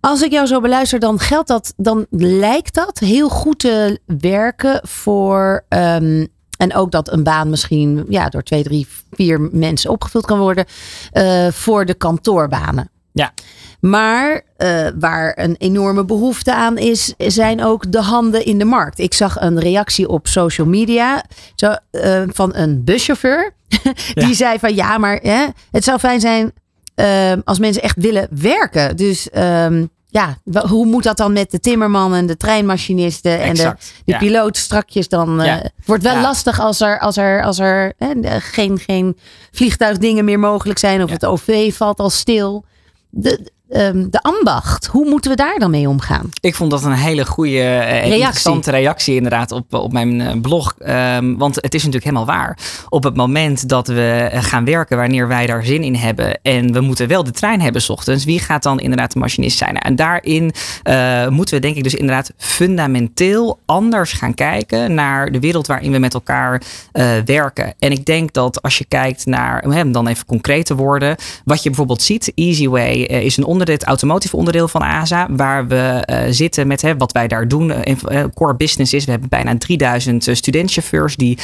[0.00, 4.80] Als ik jou zo beluister, dan geldt dat, dan lijkt dat heel goed te werken
[4.88, 5.64] voor.
[5.68, 10.38] Um, en ook dat een baan misschien ja, door twee, drie, vier mensen opgevuld kan
[10.38, 10.64] worden
[11.12, 12.90] uh, voor de kantoorbanen.
[13.12, 13.32] Ja.
[13.80, 18.98] Maar uh, waar een enorme behoefte aan is, zijn ook de handen in de markt.
[18.98, 23.54] Ik zag een reactie op social media zo, uh, van een buschauffeur.
[24.14, 24.34] Die ja.
[24.34, 26.52] zei van ja, maar hè, het zou fijn zijn
[27.00, 28.96] uh, als mensen echt willen werken.
[28.96, 33.62] Dus um, ja, hoe moet dat dan met de timmerman en de treinmachinisten en de,
[33.62, 34.18] de ja.
[34.18, 35.40] piloot strakjes dan?
[35.44, 35.56] Ja.
[35.56, 36.20] Uh, het wordt wel Ja.
[36.20, 39.16] lastig als er, als er, als er hè, geen, geen
[39.52, 42.64] vliegtuigdingen meer mogelijk zijn of het OV valt al stil.
[43.08, 46.30] De, ehm, de ambacht, hoe moeten we daar dan mee omgaan?
[46.40, 50.40] Ik vond dat een hele goede eh, en interessante reactie inderdaad op, op mijn eh,
[50.40, 50.74] blog.
[50.78, 52.58] Ehm, want het is natuurlijk helemaal waar.
[52.88, 56.38] Op het moment dat we eh, gaan werken wanneer wij daar zin in hebben.
[56.42, 58.24] En we moeten wel de trein hebben 's ochtends.
[58.24, 59.78] Wie gaat dan inderdaad de machinist zijn?
[59.78, 60.52] En daarin
[60.82, 65.92] eh, moeten we denk ik dus inderdaad fundamenteel anders gaan kijken naar de wereld waarin
[65.92, 67.74] we met elkaar eh, werken.
[67.78, 71.16] En ik denk dat als je kijkt naar, om hem dan even concreet te worden.
[71.44, 75.26] Wat je bijvoorbeeld ziet, Easyway eh, is een het automotive onderdeel van ASA.
[75.30, 77.70] Waar we eh, zitten met hè, wat wij daar doen.
[77.70, 81.38] Eh, core business is, we hebben bijna 3000 eh, studentchauffeurs die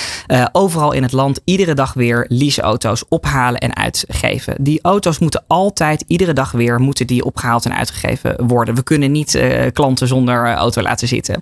[0.53, 4.55] overal in het land iedere dag weer leaseauto's ophalen en uitgeven.
[4.61, 8.75] Die auto's moeten altijd, iedere dag weer, moeten die opgehaald en uitgegeven worden.
[8.75, 9.41] We kunnen niet
[9.73, 11.41] klanten zonder auto laten zitten.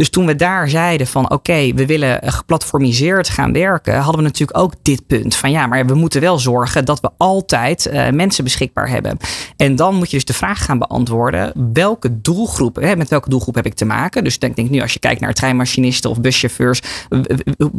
[0.00, 4.58] Dus toen we daar zeiden van oké, we willen geplatformiseerd gaan werken, hadden we natuurlijk
[4.58, 8.44] ook dit punt van ja, maar we moeten wel zorgen dat we altijd eh, mensen
[8.44, 9.16] beschikbaar hebben.
[9.56, 13.54] En dan moet je dus de vraag gaan beantwoorden, welke doelgroep, hè, met welke doelgroep
[13.54, 14.24] heb ik te maken?
[14.24, 16.82] Dus denk, denk nu als je kijkt naar treinmachinisten of buschauffeurs,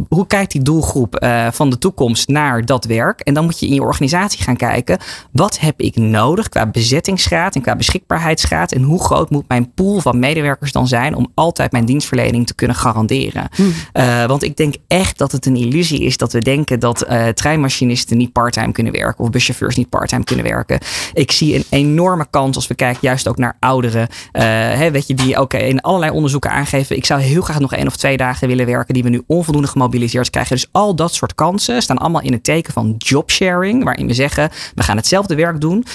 [0.09, 3.19] hoe kijkt die doelgroep eh, van de toekomst naar dat werk?
[3.19, 4.99] En dan moet je in je organisatie gaan kijken,
[5.31, 8.71] wat heb ik nodig qua bezettingsgraad en qua beschikbaarheidsgraad?
[8.71, 12.55] En hoe groot moet mijn pool van medewerkers dan zijn om altijd mijn dienstverlening te
[12.55, 13.49] kunnen garanderen.
[13.93, 17.27] Uh, want ik denk echt dat het een illusie is dat we denken dat uh,
[17.27, 20.79] treinmachinisten niet parttime kunnen werken of buschauffeurs niet parttime kunnen werken.
[21.13, 24.01] Ik zie een enorme kans als we kijken juist ook naar ouderen.
[24.01, 26.95] Uh, hè, weet je, die ook in allerlei onderzoeken aangeven.
[26.95, 29.67] Ik zou heel graag nog één of twee dagen willen werken die we nu onvoldoende
[29.67, 30.55] gemobiliseerd krijgen.
[30.55, 33.83] Dus al dat soort kansen staan allemaal in het teken van jobsharing.
[33.83, 35.85] Waarin we zeggen, we gaan hetzelfde werk doen,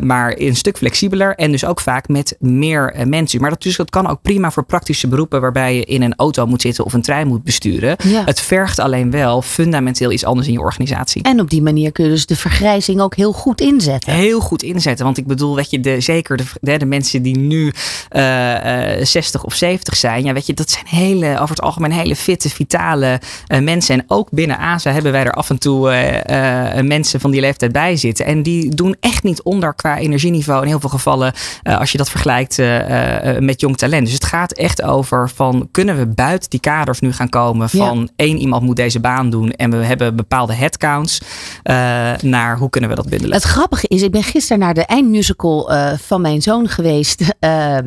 [0.00, 1.34] maar een stuk flexibeler.
[1.34, 3.40] En dus ook vaak met meer mensen.
[3.40, 6.46] Maar dat, dus, dat kan ook prima voor praktische beroepen waarbij je in een auto
[6.46, 7.96] moet zitten of een trein moet besturen.
[8.24, 11.22] Het vergt alleen wel fundamenteel iets anders in je organisatie.
[11.22, 14.12] En op die manier kun je dus de vergrijzing ook heel goed inzetten.
[14.12, 15.04] Heel goed inzetten.
[15.04, 17.72] Want ik bedoel, weet je, de, zeker de, de, mensen die nu
[18.12, 20.24] uh, uh, 60 of 70 zijn.
[20.24, 23.94] Ja, weet je, dat zijn hele, over het algemeen hele fitte, vitale uh, mensen.
[23.94, 25.76] En ook binnen ASA hebben wij er af en toe
[26.82, 28.26] mensen van die leeftijd bij zitten.
[28.26, 31.32] En die doen echt niet onder qua energieniveau in heel veel gevallen.
[31.62, 32.56] als je dat vergelijkt
[33.40, 34.04] met jong talent.
[34.04, 38.10] Dus het gaat echt over van kunnen we buiten die kaders nu gaan komen van
[38.16, 41.20] één iemand moet deze baan doen en we hebben bepaalde headcounts
[41.64, 41.74] uh,
[42.22, 43.34] naar hoe kunnen we dat bundelen.
[43.34, 47.78] Het grappige is, ik ben gisteren naar de eindmusical uh, van mijn zoon geweest, uh,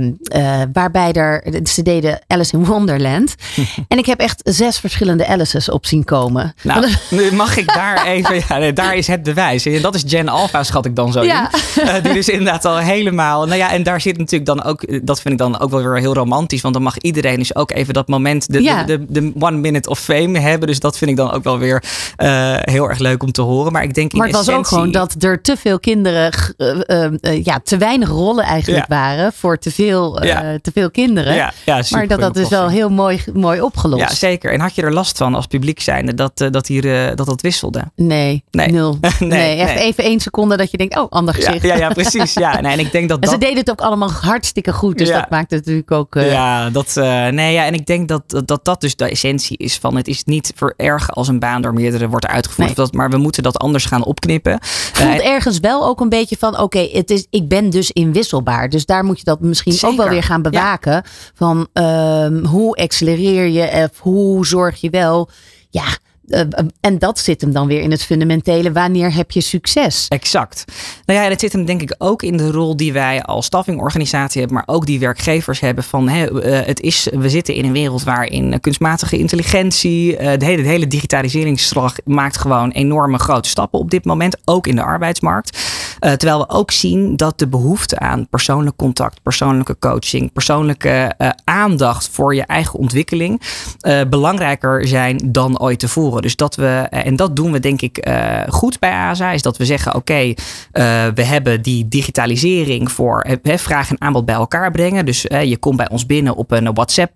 [0.74, 3.36] waarbij er, ze deden Alice in Wonderland.
[3.88, 6.54] en ik heb echt zes verschillende Alice's op zien komen.
[6.64, 9.66] Nou, nu mag ik daar even, ja, daar is het bewijs.
[9.66, 11.52] En dat is Gen Alpha, schat ik dan zo ja.
[11.76, 12.04] in.
[12.04, 15.34] die dus inderdaad al helemaal, nou ja, en daar zit natuurlijk dan ook, dat vind
[15.34, 18.08] ik dan ook wel weer heel romantisch, want dan mag iedereen dus ook even dat
[18.08, 18.84] moment, de, ja.
[18.84, 20.68] de, de, de one minute of fame hebben.
[20.68, 21.84] Dus dat vind ik dan ook wel weer
[22.18, 23.72] uh, heel erg leuk om te horen.
[23.72, 24.62] Maar ik denk in Maar het essentie...
[24.62, 28.88] was ook gewoon dat er te veel kinderen, uh, uh, ja, te weinig rollen eigenlijk
[28.88, 28.96] ja.
[28.96, 30.58] waren voor te veel, ja.
[30.62, 31.36] te veel kinderen.
[31.36, 34.02] Ja, ja maar dat dat dus wel heel mooi, mooi opgelost.
[34.02, 34.54] Ja, zeker.
[34.54, 37.84] En had je er last van als publiek zijnde dat, dat, hier, dat dat wisselde?
[37.96, 38.68] Nee, nee.
[38.68, 38.98] nul.
[39.20, 39.84] nee, nee, echt nee.
[39.84, 41.64] even één seconde dat je denkt, oh, ander gezicht.
[41.64, 42.34] Ja, ja, precies.
[42.34, 44.98] Ja, nee, en ik denk dat en ze deden het ook allemaal hartstikke goed.
[44.98, 46.14] Dus dat maakt het natuurlijk ook...
[46.14, 49.96] ja, dat, nee, ja, en ik denk dat, dat dat dus de essentie is van
[49.96, 52.68] het is niet voor erg als een baan door meerdere wordt uitgevoerd.
[52.68, 52.76] Nee.
[52.76, 54.60] Dat, maar we moeten dat anders gaan opknippen.
[54.62, 57.92] Voelt uh, ergens wel ook een beetje van oké, okay, het is ik ben dus
[57.92, 58.70] inwisselbaar.
[58.70, 59.90] Dus daar moet je dat misschien Zeker.
[59.90, 60.92] ook wel weer gaan bewaken.
[60.92, 61.04] Ja.
[61.34, 65.30] Van um, hoe accelereer je of hoe zorg je wel
[65.70, 65.86] ja,
[66.82, 68.72] en dat zit hem dan weer in het fundamentele.
[68.72, 70.06] Wanneer heb je succes?
[70.08, 70.66] Exact.
[71.06, 74.40] Nou ja, het zit hem denk ik ook in de rol die wij als staffingorganisatie
[74.40, 75.84] hebben, maar ook die werkgevers hebben.
[75.84, 80.62] Van hè, uh, het is, we zitten in een wereld waarin kunstmatige intelligentie, de, hele,
[80.62, 85.60] de hele digitaliseringsslag maakt gewoon enorme grote stappen op dit moment, ook in de arbeidsmarkt.
[86.02, 92.36] Terwijl we ook zien dat de behoefte aan persoonlijk contact, persoonlijke coaching, persoonlijke aandacht voor
[92.36, 93.42] je eigen ontwikkeling
[94.10, 96.22] belangrijker zijn dan ooit tevoren.
[96.22, 98.08] Dus dat we, en dat doen we denk ik
[98.48, 100.34] goed bij ASA, is dat we zeggen: oké,
[101.16, 105.06] we hebben die digitalisering voor vraag en aanbod bij elkaar brengen.
[105.06, 107.12] Dus je komt bij ons binnen op een WhatsApp,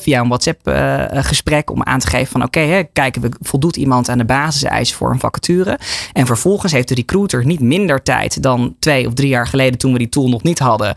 [0.00, 4.24] via een WhatsApp-gesprek om aan te geven: van oké, kijken we, voldoet iemand aan de
[4.24, 5.78] basiseisen voor een vacature.
[6.12, 9.92] En vervolgens heeft de recruiter niet minder tijd dan twee of drie jaar geleden, toen
[9.92, 10.94] we die tool nog niet hadden,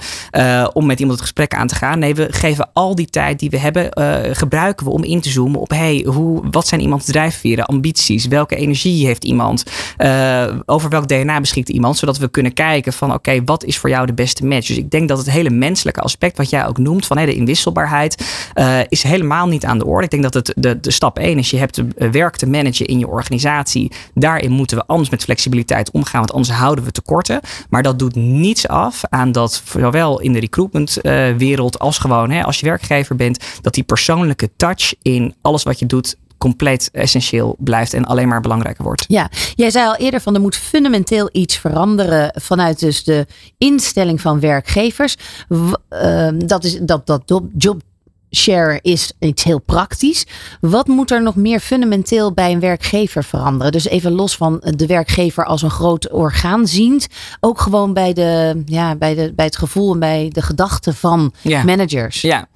[0.74, 2.00] om met iemand het gesprek aan te gaan.
[2.00, 3.90] Nee, we geven al die tijd die we hebben,
[4.36, 7.66] gebruiken we om in te zoomen op: hey, hoe, wat zijn iemands drijfveren?
[7.66, 9.64] ambities, welke energie heeft iemand,
[9.98, 13.90] uh, over welk DNA beschikt iemand, zodat we kunnen kijken van oké, wat is voor
[13.90, 14.68] jou de beste match?
[14.68, 18.26] Dus ik denk dat het hele menselijke aspect wat jij ook noemt van de inwisselbaarheid
[18.90, 20.04] is helemaal niet aan de orde.
[20.04, 23.00] Ik denk dat het de, de stap 1 is, je hebt werk te managen in
[23.00, 23.92] je organisatie.
[24.14, 27.40] Daarin moeten we anders met flexibiliteit omgaan, want anders houden we tekorten.
[27.70, 32.32] Maar dat doet niets af aan dat zowel in de recruitment uh, wereld als gewoon
[32.32, 36.90] hè, als je werkgever bent, dat die persoonlijke touch in alles wat je doet compleet
[36.92, 39.06] essentieel blijft en alleen maar belangrijker wordt.
[39.08, 43.26] Ja, jij zei al eerder van er moet fundamenteel iets veranderen vanuit dus de
[43.58, 45.16] instelling van werkgevers.
[45.50, 47.82] Uh, dat is dat dat job
[48.36, 50.26] share is iets heel praktisch.
[50.60, 53.72] Wat moet er nog meer fundamenteel bij een werkgever veranderen?
[53.72, 57.08] Dus even los van de werkgever als een groot orgaan ziend.
[57.40, 61.34] Ook gewoon bij, de, ja, bij, de, bij het gevoel en bij de gedachten van
[61.42, 61.64] ja.
[61.64, 62.22] managers.
[62.22, 62.48] Ja.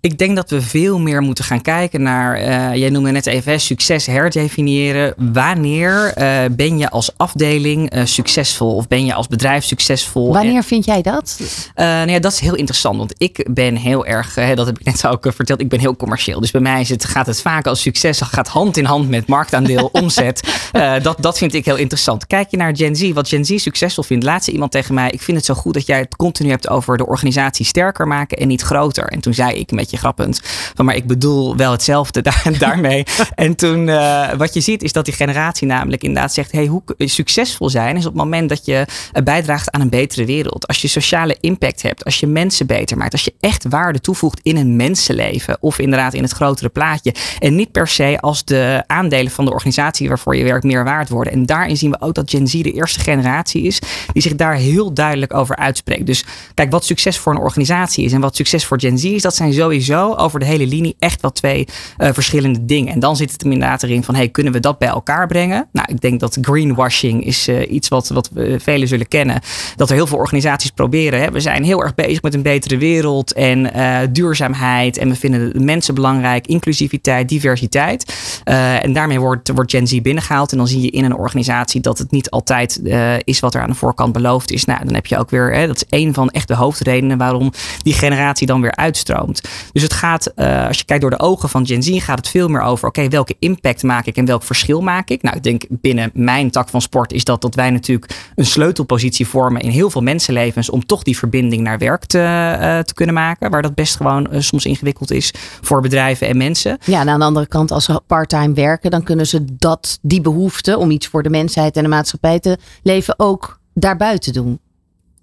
[0.00, 3.60] Ik denk dat we veel meer moeten gaan kijken naar, uh, jij noemde net even
[3.60, 5.14] succes herdefiniëren.
[5.32, 10.32] Wanneer uh, ben je als afdeling uh, succesvol of ben je als bedrijf succesvol?
[10.32, 11.40] Wanneer en, vind jij dat?
[11.74, 15.06] nou ja, dat is heel interessant, want ik ben heel erg, dat heb ik net
[15.06, 16.40] ook verteld, ik ben heel commercieel.
[16.40, 19.26] Dus bij mij is het, gaat het vaak als succes, gaat hand in hand met
[19.26, 20.58] marktaandeel, omzet.
[21.02, 22.26] dat, dat vind ik heel interessant.
[22.26, 24.24] Kijk je naar Gen Z, wat Gen Z succesvol vindt.
[24.24, 26.96] Laatste iemand tegen mij, ik vind het zo goed dat jij het continu hebt over
[26.96, 29.04] de organisatie sterker maken en niet groter.
[29.04, 30.40] En toen zei ik met beetje grappend.
[30.74, 33.04] Van, maar ik bedoel wel hetzelfde daar, daarmee.
[33.34, 36.82] en toen, uh, wat je ziet, is dat die generatie namelijk inderdaad zegt: hey, hoe
[36.98, 38.86] succesvol zijn is op het moment dat je
[39.24, 40.66] bijdraagt aan een betere wereld.
[40.66, 44.40] Als je sociale impact hebt, als je mensen beter maakt, als je echt waarde toevoegt
[44.42, 47.14] in een mensenleven of inderdaad in het grotere plaatje.
[47.38, 51.08] En niet per se als de aandelen van de organisatie waarvoor je werkt meer waard
[51.08, 51.32] worden.
[51.32, 53.78] En daarin zien we ook dat Gen Z de eerste generatie is
[54.12, 56.06] die zich daar heel duidelijk over uitspreekt.
[56.06, 59.22] Dus kijk, wat succes voor een organisatie is en wat succes voor Gen Z is,
[59.22, 59.75] dat zijn sowieso
[60.18, 61.66] over de hele linie echt wel twee
[61.98, 62.92] uh, verschillende dingen.
[62.92, 65.68] En dan zit het hem inderdaad erin van, hey, kunnen we dat bij elkaar brengen?
[65.72, 69.40] Nou, ik denk dat greenwashing is uh, iets wat, wat we velen zullen kennen.
[69.76, 71.20] Dat er heel veel organisaties proberen.
[71.20, 71.30] Hè.
[71.30, 74.96] We zijn heel erg bezig met een betere wereld en uh, duurzaamheid.
[74.96, 78.14] En we vinden de mensen belangrijk, inclusiviteit, diversiteit.
[78.44, 80.52] en daarmee wordt, wordt Gen Z binnengehaald.
[80.52, 82.80] En dan zie je in een organisatie dat het niet altijd
[83.24, 84.64] is wat er aan de voorkant beloofd is.
[84.64, 87.52] Nou, dan heb je ook weer, hè, dat is een van echt de hoofdredenen waarom
[87.82, 89.40] die generatie dan weer uitstroomt.
[89.76, 92.28] Dus het gaat, uh, als je kijkt door de ogen van Gen Z, gaat het
[92.28, 95.22] veel meer over, oké, welke impact maak ik en welk verschil maak ik?
[95.22, 99.26] Nou, ik denk binnen mijn tak van sport is dat dat wij natuurlijk een sleutelpositie
[99.26, 103.14] vormen in heel veel mensenlevens om toch die verbinding naar werk te, uh, te kunnen
[103.14, 103.50] maken.
[103.50, 106.78] Waar dat best gewoon uh, soms ingewikkeld is voor bedrijven en mensen.
[106.84, 110.20] Ja, en aan de andere kant, als ze parttime werken, dan kunnen ze dat, die
[110.20, 114.60] behoefte om iets voor de mensheid en de maatschappij te leven ook daarbuiten doen.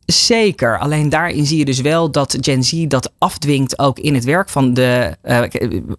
[0.06, 0.80] Zeker.
[0.80, 4.50] Alleen daarin zie je dus wel dat Gen Z dat afdwingt ook in het werk
[4.50, 5.18] van de.
[5.24, 5.42] Uh,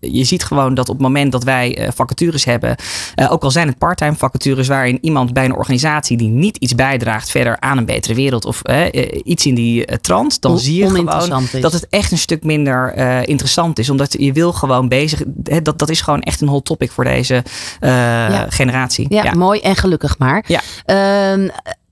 [0.00, 2.76] je ziet gewoon dat op het moment dat wij uh, vacatures hebben,
[3.16, 6.74] uh, ook al zijn het parttime vacatures waarin iemand bij een organisatie die niet iets
[6.74, 8.62] bijdraagt verder aan een betere wereld of
[9.24, 13.78] iets in die trant, dan zie je gewoon dat het echt een stuk minder interessant
[13.78, 13.90] is.
[13.90, 15.22] Omdat je wil gewoon bezig.
[15.62, 17.44] dat, dat is gewoon echt een hot topic voor deze
[17.80, 18.46] ja.
[18.48, 19.06] generatie.
[19.08, 20.44] Ja, ja, mooi en gelukkig maar.
[20.46, 20.60] Ja.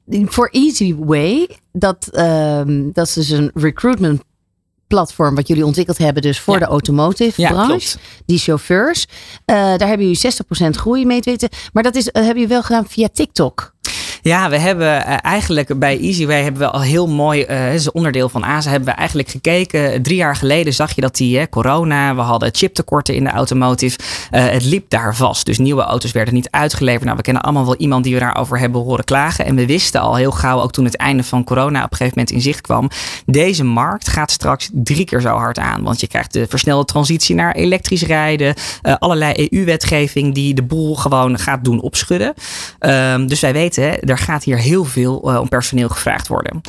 [0.09, 4.23] Ehm, voor Easy Way, dat, um, dat is dus een recruitment
[4.87, 6.61] platform wat jullie ontwikkeld hebben, dus voor ja.
[6.61, 7.99] de automotive Ja, branche.
[8.27, 9.07] Die chauffeurs.
[9.47, 10.33] Uh, daar hebben jullie
[10.67, 11.49] 60% groei mee weten.
[11.73, 13.75] Maar dat is, uh, hebben jullie wel gedaan via TikTok.
[14.25, 18.29] Ja, we hebben uh, eigenlijk bij EasyWay hebben we al heel mooi, uh, is onderdeel
[18.29, 20.03] van ASA, hebben we eigenlijk gekeken.
[20.03, 23.99] Drie jaar geleden zag je dat die corona, we hadden chiptekorten in de automotive.
[24.33, 25.47] Uh, het liep daar vast.
[25.47, 27.05] Dus nieuwe auto's werden niet uitgeleverd.
[27.05, 29.45] Nou, we kennen allemaal wel iemand die we daarover hebben horen klagen.
[29.45, 32.19] En we wisten al heel gauw, ook toen het einde van corona op een gegeven
[32.19, 32.91] moment in zicht kwam.
[33.27, 35.83] Deze markt gaat straks drie keer zo hard aan.
[35.83, 38.55] Want je krijgt de versnelde transitie naar elektrisch rijden.
[38.99, 42.35] Allerlei EU-wetgeving die de boel gewoon gaat doen opschudden.
[42.81, 46.61] Um, dus wij weten, hè, er gaat hier heel veel uh, om personeel gevraagd worden.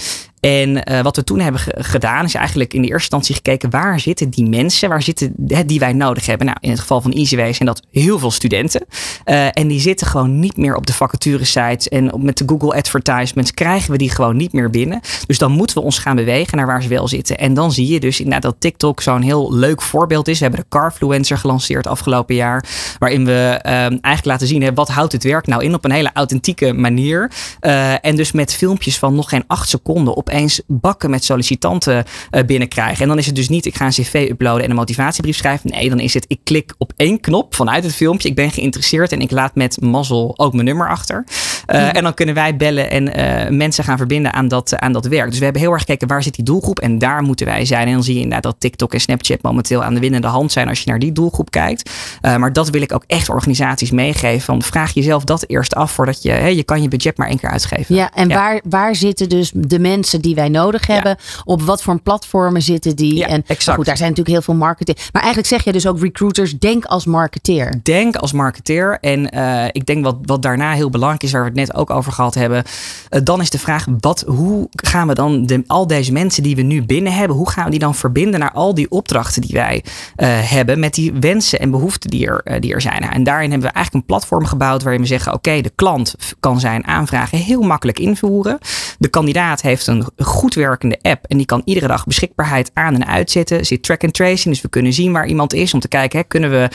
[0.44, 4.00] En uh, wat we toen hebben gedaan, is eigenlijk in de eerste instantie gekeken waar
[4.00, 6.46] zitten die mensen, waar zitten hè, die wij nodig hebben.
[6.46, 8.86] Nou, in het geval van EasyWay zijn dat heel veel studenten.
[9.26, 12.74] Uh, en die zitten gewoon niet meer op de vacaturesites en op, met de Google
[12.76, 15.00] Advertisements krijgen we die gewoon niet meer binnen.
[15.28, 17.38] Dus dan moeten we ons gaan bewegen naar waar ze wel zitten.
[17.38, 20.40] En dan zie je dus inderdaad dat TikTok zo'n heel leuk voorbeeld is.
[20.40, 22.66] We hebben de Carfluencer gelanceerd afgelopen jaar,
[23.00, 26.12] waarin we um, eigenlijk laten zien wat houdt het werk nou in op een hele
[26.14, 27.32] authentieke manier.
[27.62, 32.06] Uh, en dus met filmpjes van nog geen acht seconden op opeens bakken met sollicitanten
[32.32, 33.02] uh, binnenkrijgen.
[33.02, 35.70] En dan is het dus niet ik ga een cv uploaden en een motivatiebrief schrijven.
[35.70, 38.30] Nee, dan is het ik klik op één knop vanuit het filmpje.
[38.30, 41.24] Ik ben geïnteresseerd en ik laat met mazzel ook mijn nummer achter.
[41.68, 41.94] Uh, ja.
[41.94, 45.30] En dan kunnen wij bellen en uh, mensen gaan verbinden aan dat, aan dat werk.
[45.30, 47.88] Dus we hebben heel erg gekeken waar zit die doelgroep en daar moeten wij zijn.
[47.88, 50.68] En dan zie je inderdaad dat TikTok en Snapchat momenteel aan de winnende hand zijn
[50.70, 51.90] als je naar die doelgroep kijkt.
[52.22, 54.42] maar dat wil ik ook echt organisaties meegeven.
[54.42, 57.40] Van vraag jezelf dat eerst af voordat je, hè, je kan je budget maar één
[57.40, 57.96] keer uitgeven.
[57.96, 58.36] Ja, en ja.
[58.36, 61.18] Waar, waar zitten dus de mensen die wij nodig hebben.
[61.20, 61.42] Ja.
[61.44, 63.16] Op wat voor platformen zitten die.
[63.16, 63.78] Ja, en exact.
[63.78, 64.98] goed, daar zijn natuurlijk heel veel marketing.
[65.12, 67.80] Maar eigenlijk zeg je dus ook recruiters, denk als marketeer.
[67.84, 68.98] Denk als marketeer.
[69.02, 72.12] En uh, ik denk wat, wat daarna heel belangrijk is, waar we net ook over
[72.12, 72.64] gehad hebben.
[73.10, 76.56] Uh, dan is de vraag, wat, hoe gaan we dan de, al deze mensen die
[76.56, 79.54] we nu binnen hebben, hoe gaan we die dan verbinden naar al die opdrachten die
[79.54, 83.02] wij uh, hebben met die wensen en behoeften die er, die er zijn.
[83.02, 86.60] En daarin hebben we eigenlijk een platform gebouwd waarin we zeggen, oké, de klant kan
[86.60, 88.58] zijn aanvragen heel makkelijk invoeren.
[89.00, 91.26] De kandidaat heeft een goed werkende app.
[91.26, 93.66] En die kan iedere dag beschikbaarheid aan en uitzetten.
[93.66, 95.74] Zit track and tracing, dus we kunnen zien waar iemand is.
[95.74, 96.70] Om te kijken, hè, kunnen we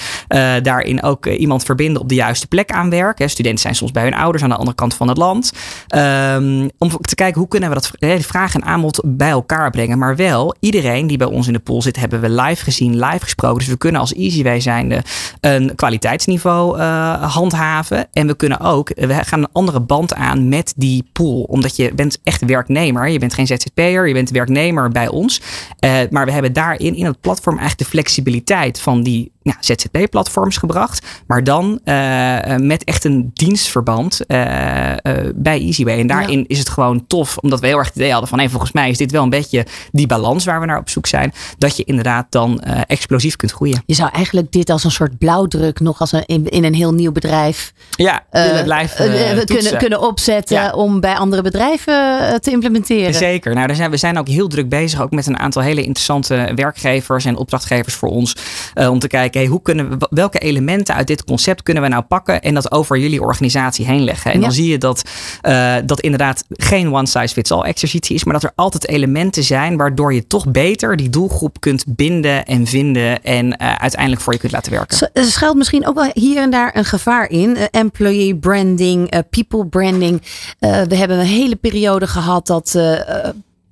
[0.62, 3.19] daarin ook iemand verbinden op de juiste plek aan werk.
[3.19, 5.52] Hè, studenten zijn soms bij hun ouders aan de andere kant van het land.
[5.96, 9.98] Um, om te kijken, hoe kunnen we dat hè, vraag en aanbod bij elkaar brengen.
[9.98, 13.22] Maar wel, iedereen die bij ons in de pool zit, hebben we live gezien, live
[13.22, 13.59] gesproken.
[13.59, 15.02] Dus we kunnen als EasyWay zijnde
[15.40, 18.07] een kwaliteitsniveau uh, handhaven.
[18.12, 21.42] En we kunnen ook, we gaan een andere band aan met die pool.
[21.42, 23.09] Omdat je bent echt werknemer.
[23.09, 25.40] Je bent geen ZZP'er, je bent werknemer bij ons.
[25.85, 30.57] Uh, maar we hebben daarin in het platform eigenlijk de flexibiliteit van die ja, ZZP-platforms
[30.57, 31.07] gebracht.
[31.27, 34.96] Maar dan uh, met echt een dienstverband uh, uh,
[35.35, 35.98] bij Easyway.
[35.98, 38.38] En daarin is het gewoon tof, omdat we heel erg het idee hadden van...
[38.38, 41.07] Hey, volgens mij is dit wel een beetje die balans waar we naar op zoek
[41.07, 41.33] zijn.
[41.59, 43.83] Dat je inderdaad dan explosief kunt groeien.
[43.87, 46.94] Je zou eigenlijk dit als een soort blauwdruk nog als een, in, in een heel
[46.94, 47.72] nieuw bedrijf...
[47.90, 51.94] Ja, willen blijven kunnen, kunnen opzetten om bij andere bedrijven
[52.40, 53.14] te implementeren.
[53.14, 53.55] Zeker.
[53.55, 57.24] Nou, zijn, we zijn ook heel druk bezig ook met een aantal hele interessante werkgevers
[57.24, 58.37] en opdrachtgevers voor ons.
[58.74, 62.03] om te kijken, hey, hoe kunnen we, welke elementen uit dit concept kunnen we nou
[62.03, 64.33] pakken en dat over jullie organisatie heen leggen.
[64.33, 65.03] En dan zie je dat
[65.43, 69.45] uh, dat inderdaad geen one size fits all exercitie is, maar dat er altijd elementen
[69.45, 74.33] zijn waardoor je toch beter die doelgroep kunt binden en vinden en uh, uiteindelijk voor
[74.33, 75.11] je kunt laten werken.
[75.12, 77.57] Er schuilt misschien ook wel hier en daar een gevaar in.
[77.57, 80.23] Uh, employee branding, people branding.
[80.59, 82.79] we hebben een hele periode gehad dat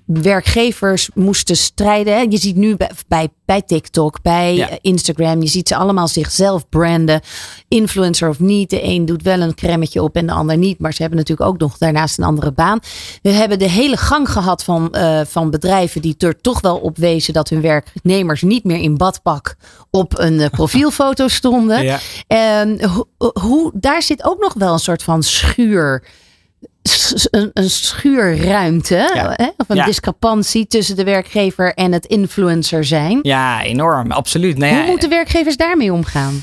[0.07, 2.31] werkgevers moesten strijden.
[2.31, 7.21] Je ziet nu bij, bij, bij TikTok, bij Instagram, je ziet ze allemaal zichzelf branden.
[7.69, 8.71] Influencer of niet.
[8.71, 10.79] De een doet wel een cremmetje op en de ander niet.
[10.79, 12.79] Maar ze hebben natuurlijk ook nog daarnaast een andere baan.
[13.23, 16.96] We hebben de hele gang gehad van, uh, van bedrijven die er toch wel op
[16.96, 19.57] wezen dat hun werknemers niet meer in badpak
[19.90, 21.85] op een uh, profielfoto stonden.
[22.27, 22.63] Ja.
[22.63, 22.79] Um,
[23.17, 26.02] hoe, daar zit ook nog wel een soort van schuur
[27.31, 28.94] een, een schuurruimte
[29.37, 29.48] hè?
[29.57, 33.19] of een discrepantie tussen de werkgever en het influencer zijn.
[33.23, 34.59] Ja, enorm, absoluut.
[34.59, 36.42] Nou Hoe moeten werkgevers daarmee omgaan?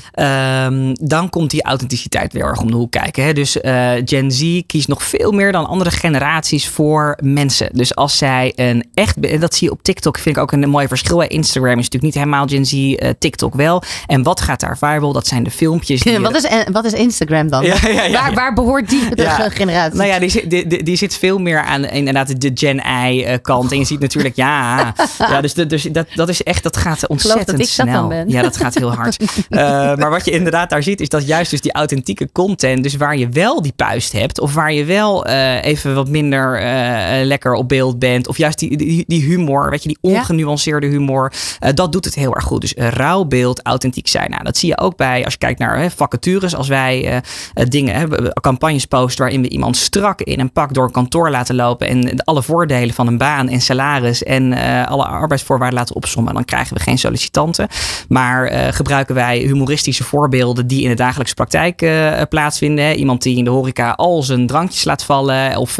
[0.72, 3.24] Um, dan komt die authenticiteit weer erg om de hoek kijken.
[3.24, 3.32] Hè?
[3.32, 7.68] Dus uh, Gen Z kiest nog veel meer dan andere generaties voor mensen.
[7.72, 10.68] Dus als zij een echt, en dat zie je op TikTok, vind ik ook een
[10.68, 11.20] mooi verschil.
[11.20, 13.82] Instagram is natuurlijk niet helemaal Gen Z, uh, TikTok wel.
[14.06, 15.12] En wat gaat daar viral?
[15.12, 16.02] Dat zijn de filmpjes.
[16.02, 17.64] Die wat, is, wat is Instagram dan?
[17.64, 17.76] Ja,
[18.12, 19.98] waar, waar behoort die de generatie?
[19.98, 23.72] Nou ja, die die, die, zit veel meer aan inderdaad de Gen I eh, kant.
[23.72, 27.58] En je ziet natuurlijk, ja, ja dus, dus dat, dat is echt, dat gaat ontzettend
[27.58, 28.08] dat snel.
[28.08, 29.22] Dat ja, dat gaat heel hard.
[29.22, 29.58] uh,
[30.00, 33.16] maar wat je inderdaad daar ziet, is dat juist dus die authentieke content, dus waar
[33.16, 37.54] je wel die puist hebt, of waar je wel uh, even wat minder uh, lekker
[37.54, 41.32] op beeld bent, of juist die, die, die humor, weet je, die ongenuanceerde humor,
[41.74, 42.60] dat doet het heel erg goed.
[42.60, 44.30] Dus rauw beeld, authentiek zijn.
[44.30, 47.22] Nou, dat zie je ook bij, als je kijkt naar hè, vacatures, als wij
[47.68, 51.54] dingen, hè, campagnes posten waarin we iemand strak in een pak door een kantoor laten
[51.54, 56.34] lopen en alle voordelen van een baan en salaris en uh, alle arbeidsvoorwaarden laten opsommen,
[56.34, 57.68] dan krijgen we geen sollicitanten.
[58.08, 62.96] Maar uh, gebruiken wij humoristische voorbeelden die in de dagelijkse praktijk uh, plaatsvinden.
[62.96, 65.76] Iemand die in de horeca al zijn drankjes laat vallen of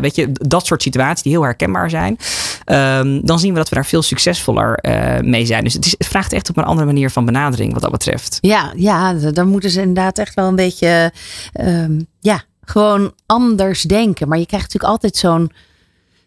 [0.00, 2.18] weet je, dat soort situaties die heel herkenbaar zijn.
[2.66, 4.78] Um, dan zien we dat we daar veel succesvoller
[5.22, 5.64] mee zijn.
[5.64, 8.38] Dus het, vraagt echt op een andere manier van benadering wat dat betreft.
[8.40, 11.12] Ja, ja, dan moeten ze inderdaad echt wel een beetje
[11.60, 14.28] um, ja, gewoon anders denken.
[14.28, 15.52] Maar je krijgt natuurlijk altijd zo'n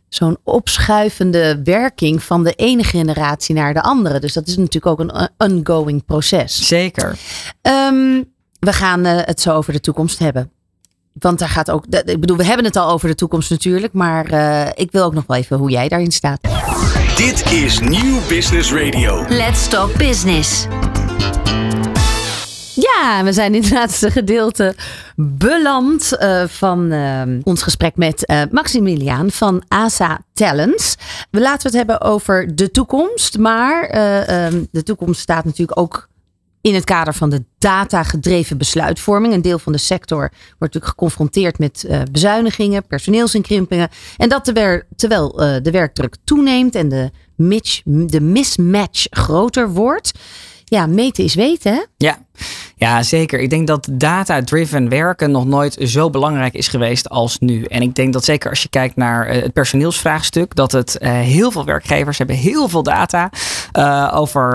[0.09, 4.19] zo'n opschuivende werking van de ene generatie naar de andere.
[4.19, 6.67] Dus dat is natuurlijk ook een ongoing proces.
[6.67, 7.17] Zeker.
[7.61, 10.51] Um, we gaan uh, het zo over de toekomst hebben.
[11.13, 11.85] Want daar gaat ook.
[11.85, 13.93] Ik bedoel, we hebben het al over de toekomst natuurlijk.
[13.93, 16.39] Maar uh, ik wil ook nog wel even hoe jij daarin staat.
[17.15, 19.25] Dit is Nieuw Business Radio.
[19.29, 20.67] Let's Talk Business.
[22.79, 24.75] Ja, we zijn in het laatste gedeelte
[25.15, 30.95] beland uh, van uh, ons gesprek met uh, Maximiliaan van ASA Talents.
[31.31, 33.83] We laten het hebben over de toekomst, maar
[34.45, 36.07] um, de toekomst staat natuurlijk ook
[36.61, 39.33] in het kader van de data-gedreven besluitvorming.
[39.33, 43.89] Een deel van de sector wordt natuurlijk geconfronteerd met bezuinigingen, personeelsinkrimpingen.
[44.17, 44.43] En dat
[44.95, 47.11] terwijl uh, de werkdruk toeneemt en de,
[47.85, 50.11] de mismatch groter wordt.
[50.69, 51.81] Ja, meten is weten, hè?
[51.97, 52.25] Ja.
[52.79, 53.39] Ja, zeker.
[53.39, 57.63] Ik denk dat data-driven werken nog nooit zo belangrijk is geweest als nu.
[57.63, 61.11] En ik denk dat zeker als je kijkt naar eh, het personeelsvraagstuk, dat het uh,
[61.11, 63.29] heel veel werkgevers hebben heel veel data
[63.77, 64.45] uh, over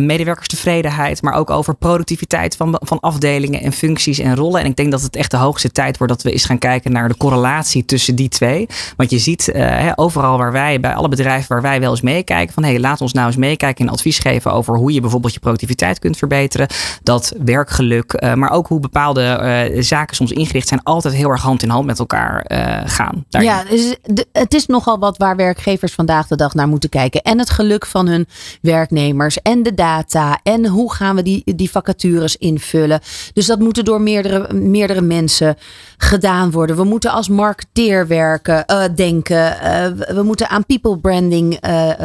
[0.00, 4.60] medewerkerstevredenheid, maar ook over productiviteit van, van afdelingen en functies en rollen.
[4.60, 6.92] En ik denk dat het echt de hoogste tijd wordt dat we eens gaan kijken
[6.92, 8.66] naar de correlatie tussen die twee.
[8.96, 9.52] Want je ziet
[9.94, 13.12] overal waar wij, bij alle bedrijven waar wij wel eens meekijken, van hé, laat ons
[13.12, 16.68] nou eens meekijken en advies geven over hoe je bijvoorbeeld je productiviteit kunt verbeteren.
[17.02, 19.40] Dat werkgeluk, uh, maar ook hoe bepaalde
[19.72, 23.24] uh, zaken soms ingericht zijn, altijd heel erg hand in hand met elkaar uh, gaan.
[23.28, 23.50] Daarin.
[23.50, 23.96] Ja, dus
[24.32, 27.22] het is nogal wat waar werkgevers vandaag de dag naar moeten kijken.
[27.22, 28.26] En het geluk van hun
[28.62, 33.00] werknemers en de data en hoe gaan we die, die vacatures invullen.
[33.32, 35.56] Dus dat moet door meerdere, meerdere mensen
[35.96, 36.76] gedaan worden.
[36.76, 39.56] We moeten als marketeer werken, denken.
[40.14, 41.60] we moeten aan people branding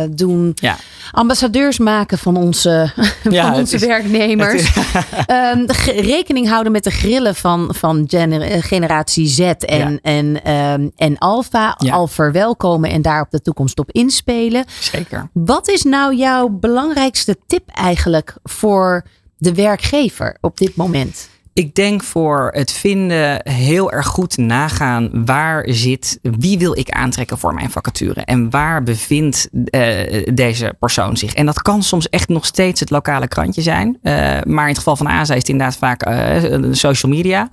[0.09, 0.51] doen.
[0.55, 0.77] Ja.
[1.11, 2.91] Ambassadeurs maken van onze,
[3.29, 4.73] ja, van onze is, werknemers.
[5.55, 11.17] um, rekening houden met de grillen van, van gener generatie Z en, en, um, en
[11.17, 11.75] Alpha.
[11.77, 11.93] Ja.
[11.93, 14.65] Al verwelkomen en daar op de toekomst op inspelen.
[14.79, 15.29] Zeker.
[15.33, 19.05] Wat is nou jouw belangrijkste tip eigenlijk voor
[19.37, 21.29] de werkgever op dit moment?
[21.53, 27.37] Ik denk voor het vinden heel erg goed nagaan waar zit, wie wil ik aantrekken
[27.37, 31.33] voor mijn vacature en waar bevindt uh, deze persoon zich.
[31.33, 34.77] En dat kan soms echt nog steeds het lokale krantje zijn, uh, maar in het
[34.77, 37.49] geval van ASA is het inderdaad vaak uh, social media.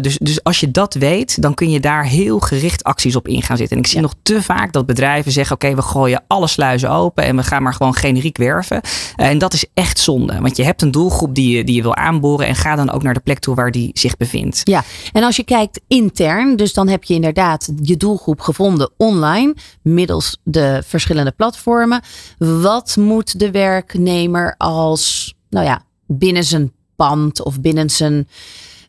[0.00, 3.42] Dus, dus als je dat weet, dan kun je daar heel gericht acties op in
[3.42, 3.76] gaan zetten.
[3.76, 4.02] En ik zie ja.
[4.02, 7.42] nog te vaak dat bedrijven zeggen: oké, okay, we gooien alle sluizen open en we
[7.42, 8.80] gaan maar gewoon generiek werven.
[9.16, 11.96] en dat is echt zonde, want je hebt een doelgroep die je, die je wil
[11.96, 14.60] aanboren en ga dan ook naar de plek toe waar die zich bevindt.
[14.64, 19.54] Ja, en als je kijkt intern, dus dan heb je inderdaad je doelgroep gevonden online,
[19.82, 22.02] middels de verschillende platformen.
[22.38, 28.28] Wat moet de werknemer als, nou ja, binnen zijn pand of binnen zijn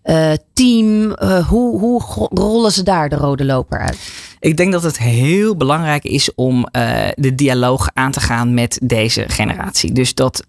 [0.03, 2.01] uh, team, uh, hoe, hoe
[2.33, 3.97] rollen ze daar de rode loper uit?
[4.39, 8.79] Ik denk dat het heel belangrijk is om uh, de dialoog aan te gaan met
[8.83, 9.91] deze generatie.
[9.91, 10.43] Dus dat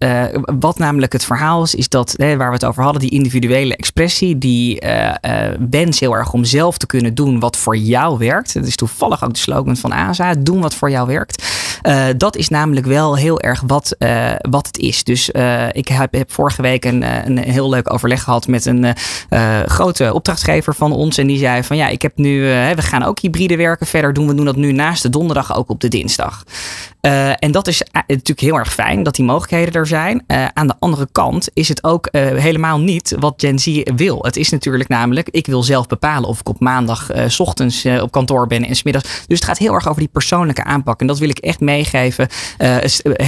[0.58, 3.76] wat namelijk het verhaal is, is dat hè, waar we het over hadden, die individuele
[3.76, 5.12] expressie, die uh,
[5.70, 8.54] wens heel erg om zelf te kunnen doen wat voor jou werkt.
[8.54, 11.44] Dat is toevallig ook de slogan van ASA: doen wat voor jou werkt.
[12.16, 13.96] Dat is namelijk wel heel erg wat,
[14.50, 15.04] wat het is.
[15.04, 15.30] Dus
[15.72, 18.94] ik heb, heb, vorige week een, een heel leuk overleg gehad met een
[19.66, 21.18] grote opdrachtgever van ons.
[21.18, 22.40] En die zei van ja, ik heb nu,
[22.74, 24.26] we gaan ook hybride werken verder doen.
[24.26, 26.44] We doen dat nu naast de donderdag ook op de dinsdag.
[27.38, 30.24] En dat is natuurlijk heel erg fijn dat die mogelijkheden er zijn.
[30.54, 34.18] Aan de andere kant is het ook helemaal niet wat Gen Z wil.
[34.22, 38.10] Het is natuurlijk namelijk, ik wil zelf bepalen of ik op maandag s ochtends op
[38.10, 39.24] kantoor ben en smiddags.
[39.26, 41.00] Dus het gaat heel erg over die persoonlijke aanpak.
[41.00, 42.28] En dat wil ik echt meegeven.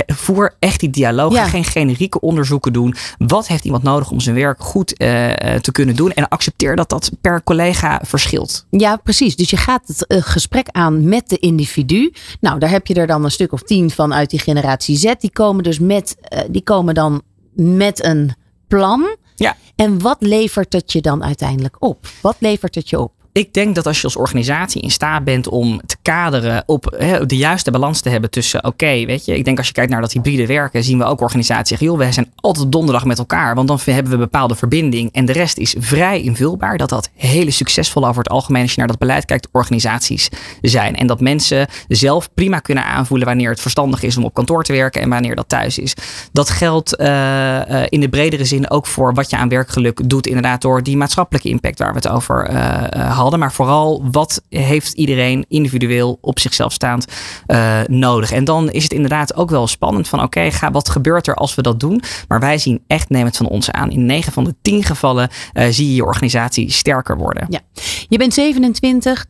[0.07, 1.33] voer echt die dialoog.
[1.33, 1.47] Ja.
[1.47, 2.95] Geen generieke onderzoeken doen.
[3.19, 6.13] Wat heeft iemand nodig om zijn werk goed te kunnen doen?
[6.13, 8.67] En accepteer dat dat per collega verschilt.
[8.71, 9.37] Ja, precies.
[9.37, 12.13] Dus je gaat het gesprek aan met de individu.
[12.41, 15.13] Nou, daar heb je er dan een stuk of tien van uit die generatie Z.
[15.19, 16.17] Die komen dus met,
[16.51, 17.23] die komen dan
[17.55, 18.35] met een
[18.69, 19.17] plan.
[19.35, 19.57] Ja.
[19.77, 22.07] En wat levert het je dan uiteindelijk op?
[22.21, 23.13] Wat levert het je op?
[23.35, 27.37] Ik denk dat als je als organisatie in staat bent om te kaderen op de
[27.37, 30.13] juiste balans te hebben tussen, oké, weet je, ik denk als je kijkt naar dat
[30.13, 33.69] hybride werken, zien we ook organisaties zeggen, joh, we zijn altijd donderdag met elkaar, want
[33.69, 36.77] dan hebben we een bepaalde verbinding en de rest is vrij invulbaar.
[36.77, 40.29] Dat dat hele succesvol over het algemeen, als je naar dat beleid kijkt, organisaties
[40.61, 40.97] zijn.
[40.97, 44.73] En dat mensen zelf prima kunnen aanvoelen wanneer het verstandig is om op kantoor te
[44.73, 45.95] werken en wanneer dat thuis is.
[46.33, 50.27] Dat geldt uh, uh, in de bredere zin ook voor wat je aan werkgeluk doet,
[50.27, 54.93] inderdaad door die maatschappelijke impact waar we het over uh, hadden Maar vooral wat heeft
[54.93, 57.07] iedereen individueel op zichzelf staand
[57.47, 58.33] uh, nodig.
[58.33, 61.63] En dan is het inderdaad ook wel spannend van oké, wat gebeurt er als we
[61.63, 62.03] dat doen?
[62.29, 63.91] Maar wij zien echt, neem het van ons aan.
[63.91, 67.47] In 9 van de 10 gevallen uh, zie je je organisatie sterker worden.
[67.49, 67.61] Ja.
[68.09, 69.27] Je bent 27,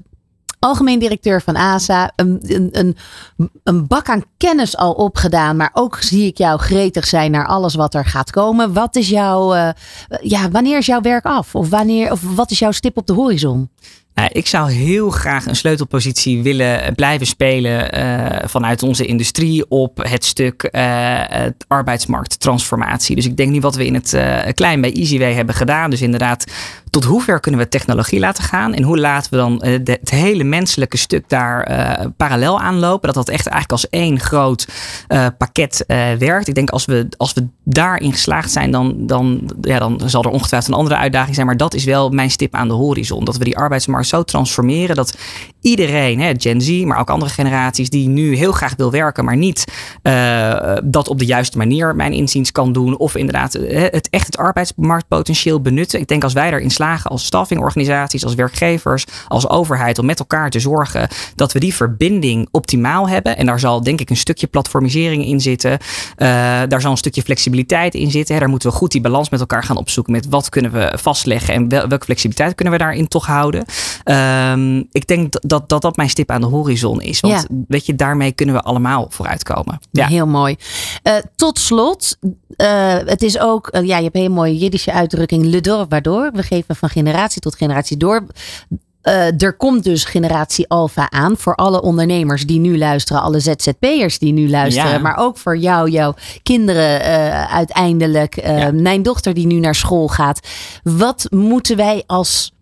[0.65, 2.41] algemeen directeur van ASA, een,
[2.73, 2.97] een,
[3.63, 7.75] een, bak aan kennis al opgedaan, maar ook zie ik jou gretig zijn naar alles
[7.75, 8.73] wat er gaat komen.
[8.73, 9.69] Wat is jouw, uh,
[10.21, 11.55] ja, wanneer is jouw werk af?
[11.55, 13.71] Of, wanneer, of wat is jouw stip op de horizon?
[14.15, 19.97] Nou, ik zou heel graag een sleutelpositie willen blijven spelen uh, vanuit onze industrie op
[19.97, 20.69] het stuk
[21.29, 23.17] het arbeidsmarkttransformatie.
[23.17, 24.17] Dus ik denk nu wat we in het
[24.55, 25.91] klein bij EasyWay hebben gedaan.
[25.91, 26.45] Dus inderdaad,
[26.95, 28.75] tot hoever kunnen we technologie laten gaan?
[28.75, 31.69] En hoe laten we dan de, het hele menselijke stuk daar
[32.17, 33.13] parallel aanlopen?
[33.13, 34.69] Dat dat echt eigenlijk als één groot
[35.39, 35.85] pakket
[36.19, 36.49] werkt.
[36.49, 40.31] Ik denk als we, als we daarin geslaagd zijn, dan, dan, ja, dan zal er
[40.31, 41.47] ongetwijfeld een andere uitdaging zijn.
[41.47, 43.25] Maar dat is wel mijn stip aan de horizon.
[43.25, 45.17] Dat we die arbeidsmarkt zo transformeren dat
[45.65, 49.37] iedereen, hè, Gen Z, maar ook andere generaties, die nu heel graag wil werken, maar
[49.37, 49.65] niet
[50.03, 52.97] uh, dat op de juiste manier, mijn inziens, kan doen.
[52.97, 56.01] Of inderdaad uh, het echt het arbeidsmarktpotentieel benutten.
[56.01, 60.51] Ik denk als wij erin slagen als staffingorganisaties, als werkgevers, als overheid, om met elkaar
[60.51, 63.37] te zorgen dat we die verbinding optimaal hebben.
[63.37, 65.71] En daar zal denk ik een stukje platformisering in zitten.
[65.73, 65.79] Uh,
[66.69, 68.39] daar zal een stukje flexibiliteit in zitten.
[68.39, 70.13] Daar moeten we goed die balans met elkaar gaan opzoeken.
[70.13, 73.65] Met wat kunnen we vastleggen en wel, welke flexibiliteit kunnen we daarin toch houden.
[74.05, 77.21] Um, ik denk dat, dat, dat dat mijn stip aan de horizon is.
[77.21, 77.65] Want ja.
[77.69, 79.79] weet je, daarmee kunnen we allemaal vooruitkomen.
[79.91, 80.07] Ja.
[80.07, 80.57] Heel mooi.
[81.03, 84.93] Uh, tot slot, uh, het is ook, uh, ja, je hebt een hele mooie Jiddische
[84.93, 86.31] uitdrukking, le door waardoor.
[86.33, 88.27] We geven van generatie tot generatie door.
[89.03, 94.19] Uh, er komt dus generatie Alpha aan voor alle ondernemers die nu luisteren, alle ZZP'ers
[94.19, 94.99] die nu luisteren, ja.
[94.99, 98.73] maar ook voor jou, jouw kinderen uh, uiteindelijk, uh, ja.
[98.73, 100.49] mijn dochter die nu naar school gaat.
[100.83, 102.54] Wat moeten wij als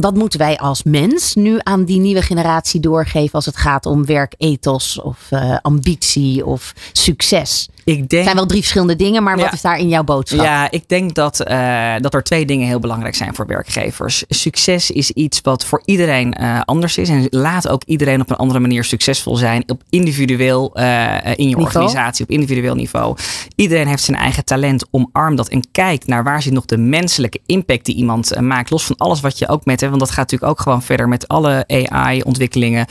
[0.00, 4.06] wat moeten wij als mens nu aan die nieuwe generatie doorgeven als het gaat om
[4.06, 7.68] werkethos of uh, ambitie of succes?
[7.90, 9.52] Ik denk, Het zijn wel drie verschillende dingen, maar wat Ja.
[9.52, 10.40] is daar in jouw boodschap?
[10.40, 14.24] Ja, ik denk dat, eh, dat er twee dingen heel belangrijk zijn voor werkgevers.
[14.28, 17.08] Succes is iets wat voor iedereen eh, anders is.
[17.08, 19.62] En laat ook iedereen op een andere manier succesvol zijn.
[19.66, 20.84] Op individueel, eh,
[21.24, 21.64] in je Niveau.
[21.64, 23.16] organisatie, op individueel niveau.
[23.56, 24.84] Iedereen heeft zijn eigen talent.
[24.90, 28.70] Omarm dat en kijk naar waar zit nog de menselijke impact die iemand maakt.
[28.70, 31.08] Los van alles wat je ook met, hè, want dat gaat natuurlijk ook gewoon verder
[31.08, 32.86] met alle AI-ontwikkelingen.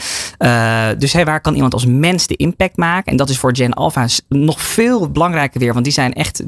[0.98, 3.10] dus hey, waar kan iemand als mens de impact maken?
[3.12, 5.72] En dat is voor Gen Alpha nog veel belangrijker weer.
[5.72, 6.42] Want die zijn echt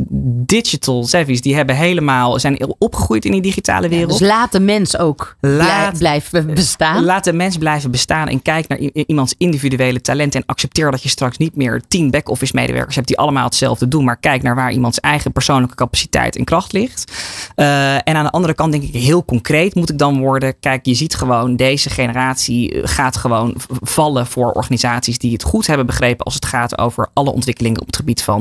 [0.46, 1.40] digital savvies.
[1.40, 4.18] Die hebben helemaal, zijn opgegroeid in die digitale wereld.
[4.18, 7.04] Dus laat de mens ook Laat- blijven bestaan.
[7.04, 10.34] Laat de mens blijven bestaan en kijk naar iemands individuele talent.
[10.34, 14.04] En accepteer dat je straks niet meer tien back-office medewerkers hebt die allemaal hetzelfde doen.
[14.04, 17.12] Maar kijk naar waar iemands eigen persoonlijke capaciteit en kracht ligt.
[17.54, 20.54] Eh, en aan de andere kant denk ik heel concreet moet ik dan worden.
[20.60, 25.66] Kijk, je ziet gewoon deze generatie eh, gaat gewoon vallen voor organisaties die het goed
[25.66, 28.31] hebben begrepen als het gaat over alle ontwikkelingen op het gebied van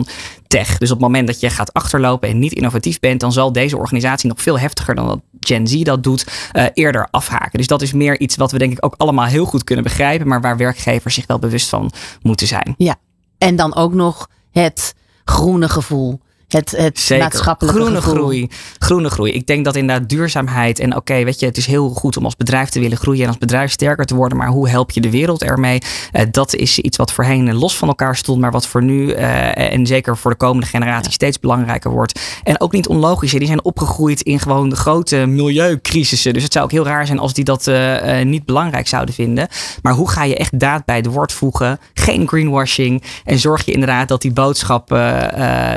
[0.48, 0.78] tech.
[0.78, 3.78] Dus op het moment dat je gaat achterlopen en niet innovatief bent, dan zal deze
[3.78, 7.58] organisatie nog veel heftiger dan dat Gen Z dat doet, eh, eerder afhaken.
[7.58, 10.28] Dus dat is meer iets wat we denk ik ook allemaal heel goed kunnen begrijpen,
[10.28, 12.74] maar waar werkgevers zich wel bewust van moeten zijn.
[12.78, 12.96] Ja.
[13.38, 16.20] En dan ook nog het groene gevoel.
[16.52, 17.24] Het, het Zeker.
[17.24, 18.16] maatschappelijke groene gevoel.
[18.16, 18.50] groei.
[18.80, 19.32] Groene groei.
[19.32, 20.80] Ik denk dat inderdaad duurzaamheid.
[20.80, 23.28] En oké, weet je, het is heel goed om als bedrijf te willen groeien en
[23.28, 24.38] als bedrijf sterker te worden.
[24.38, 25.82] Maar hoe help je de wereld ermee?
[26.12, 28.40] Eh, dat is iets wat voorheen los van elkaar stond.
[28.40, 32.20] Maar wat voor nu eh, en zeker voor de komende generatie steeds belangrijker wordt.
[32.44, 33.32] En ook niet onlogisch.
[33.32, 36.34] Die zijn opgegroeid in gewoon de grote milieucrisissen.
[36.34, 39.48] Dus het zou ook heel raar zijn als die dat eh, niet belangrijk zouden vinden.
[39.82, 41.80] Maar hoe ga je echt daad bij de woord voegen?
[41.94, 43.04] Geen greenwashing.
[43.26, 44.88] En zorg je inderdaad dat die boodschap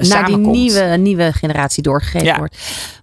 [0.01, 0.64] samenkomt.
[0.73, 2.39] Nieuwe, nieuwe generatie doorgegeven Ja.
[2.39, 2.57] wordt.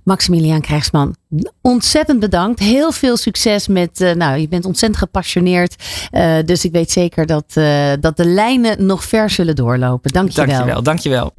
[0.04, 1.16] Maximiliaan Krijgsman,
[1.62, 2.60] ontzettend bedankt.
[2.60, 5.76] Heel veel succes met, eh, nou, je bent ontzettend gepassioneerd.
[6.12, 10.12] Eh, dus ik weet zeker dat, eh, dat de lijnen nog ver zullen doorlopen.
[10.12, 10.46] Dank je wel.
[10.48, 11.34] Dankjewel, dankjewel.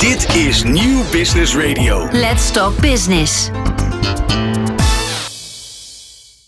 [0.00, 2.08] Dit is Nieuw Business Radio.
[2.12, 3.50] Let's Talk Business.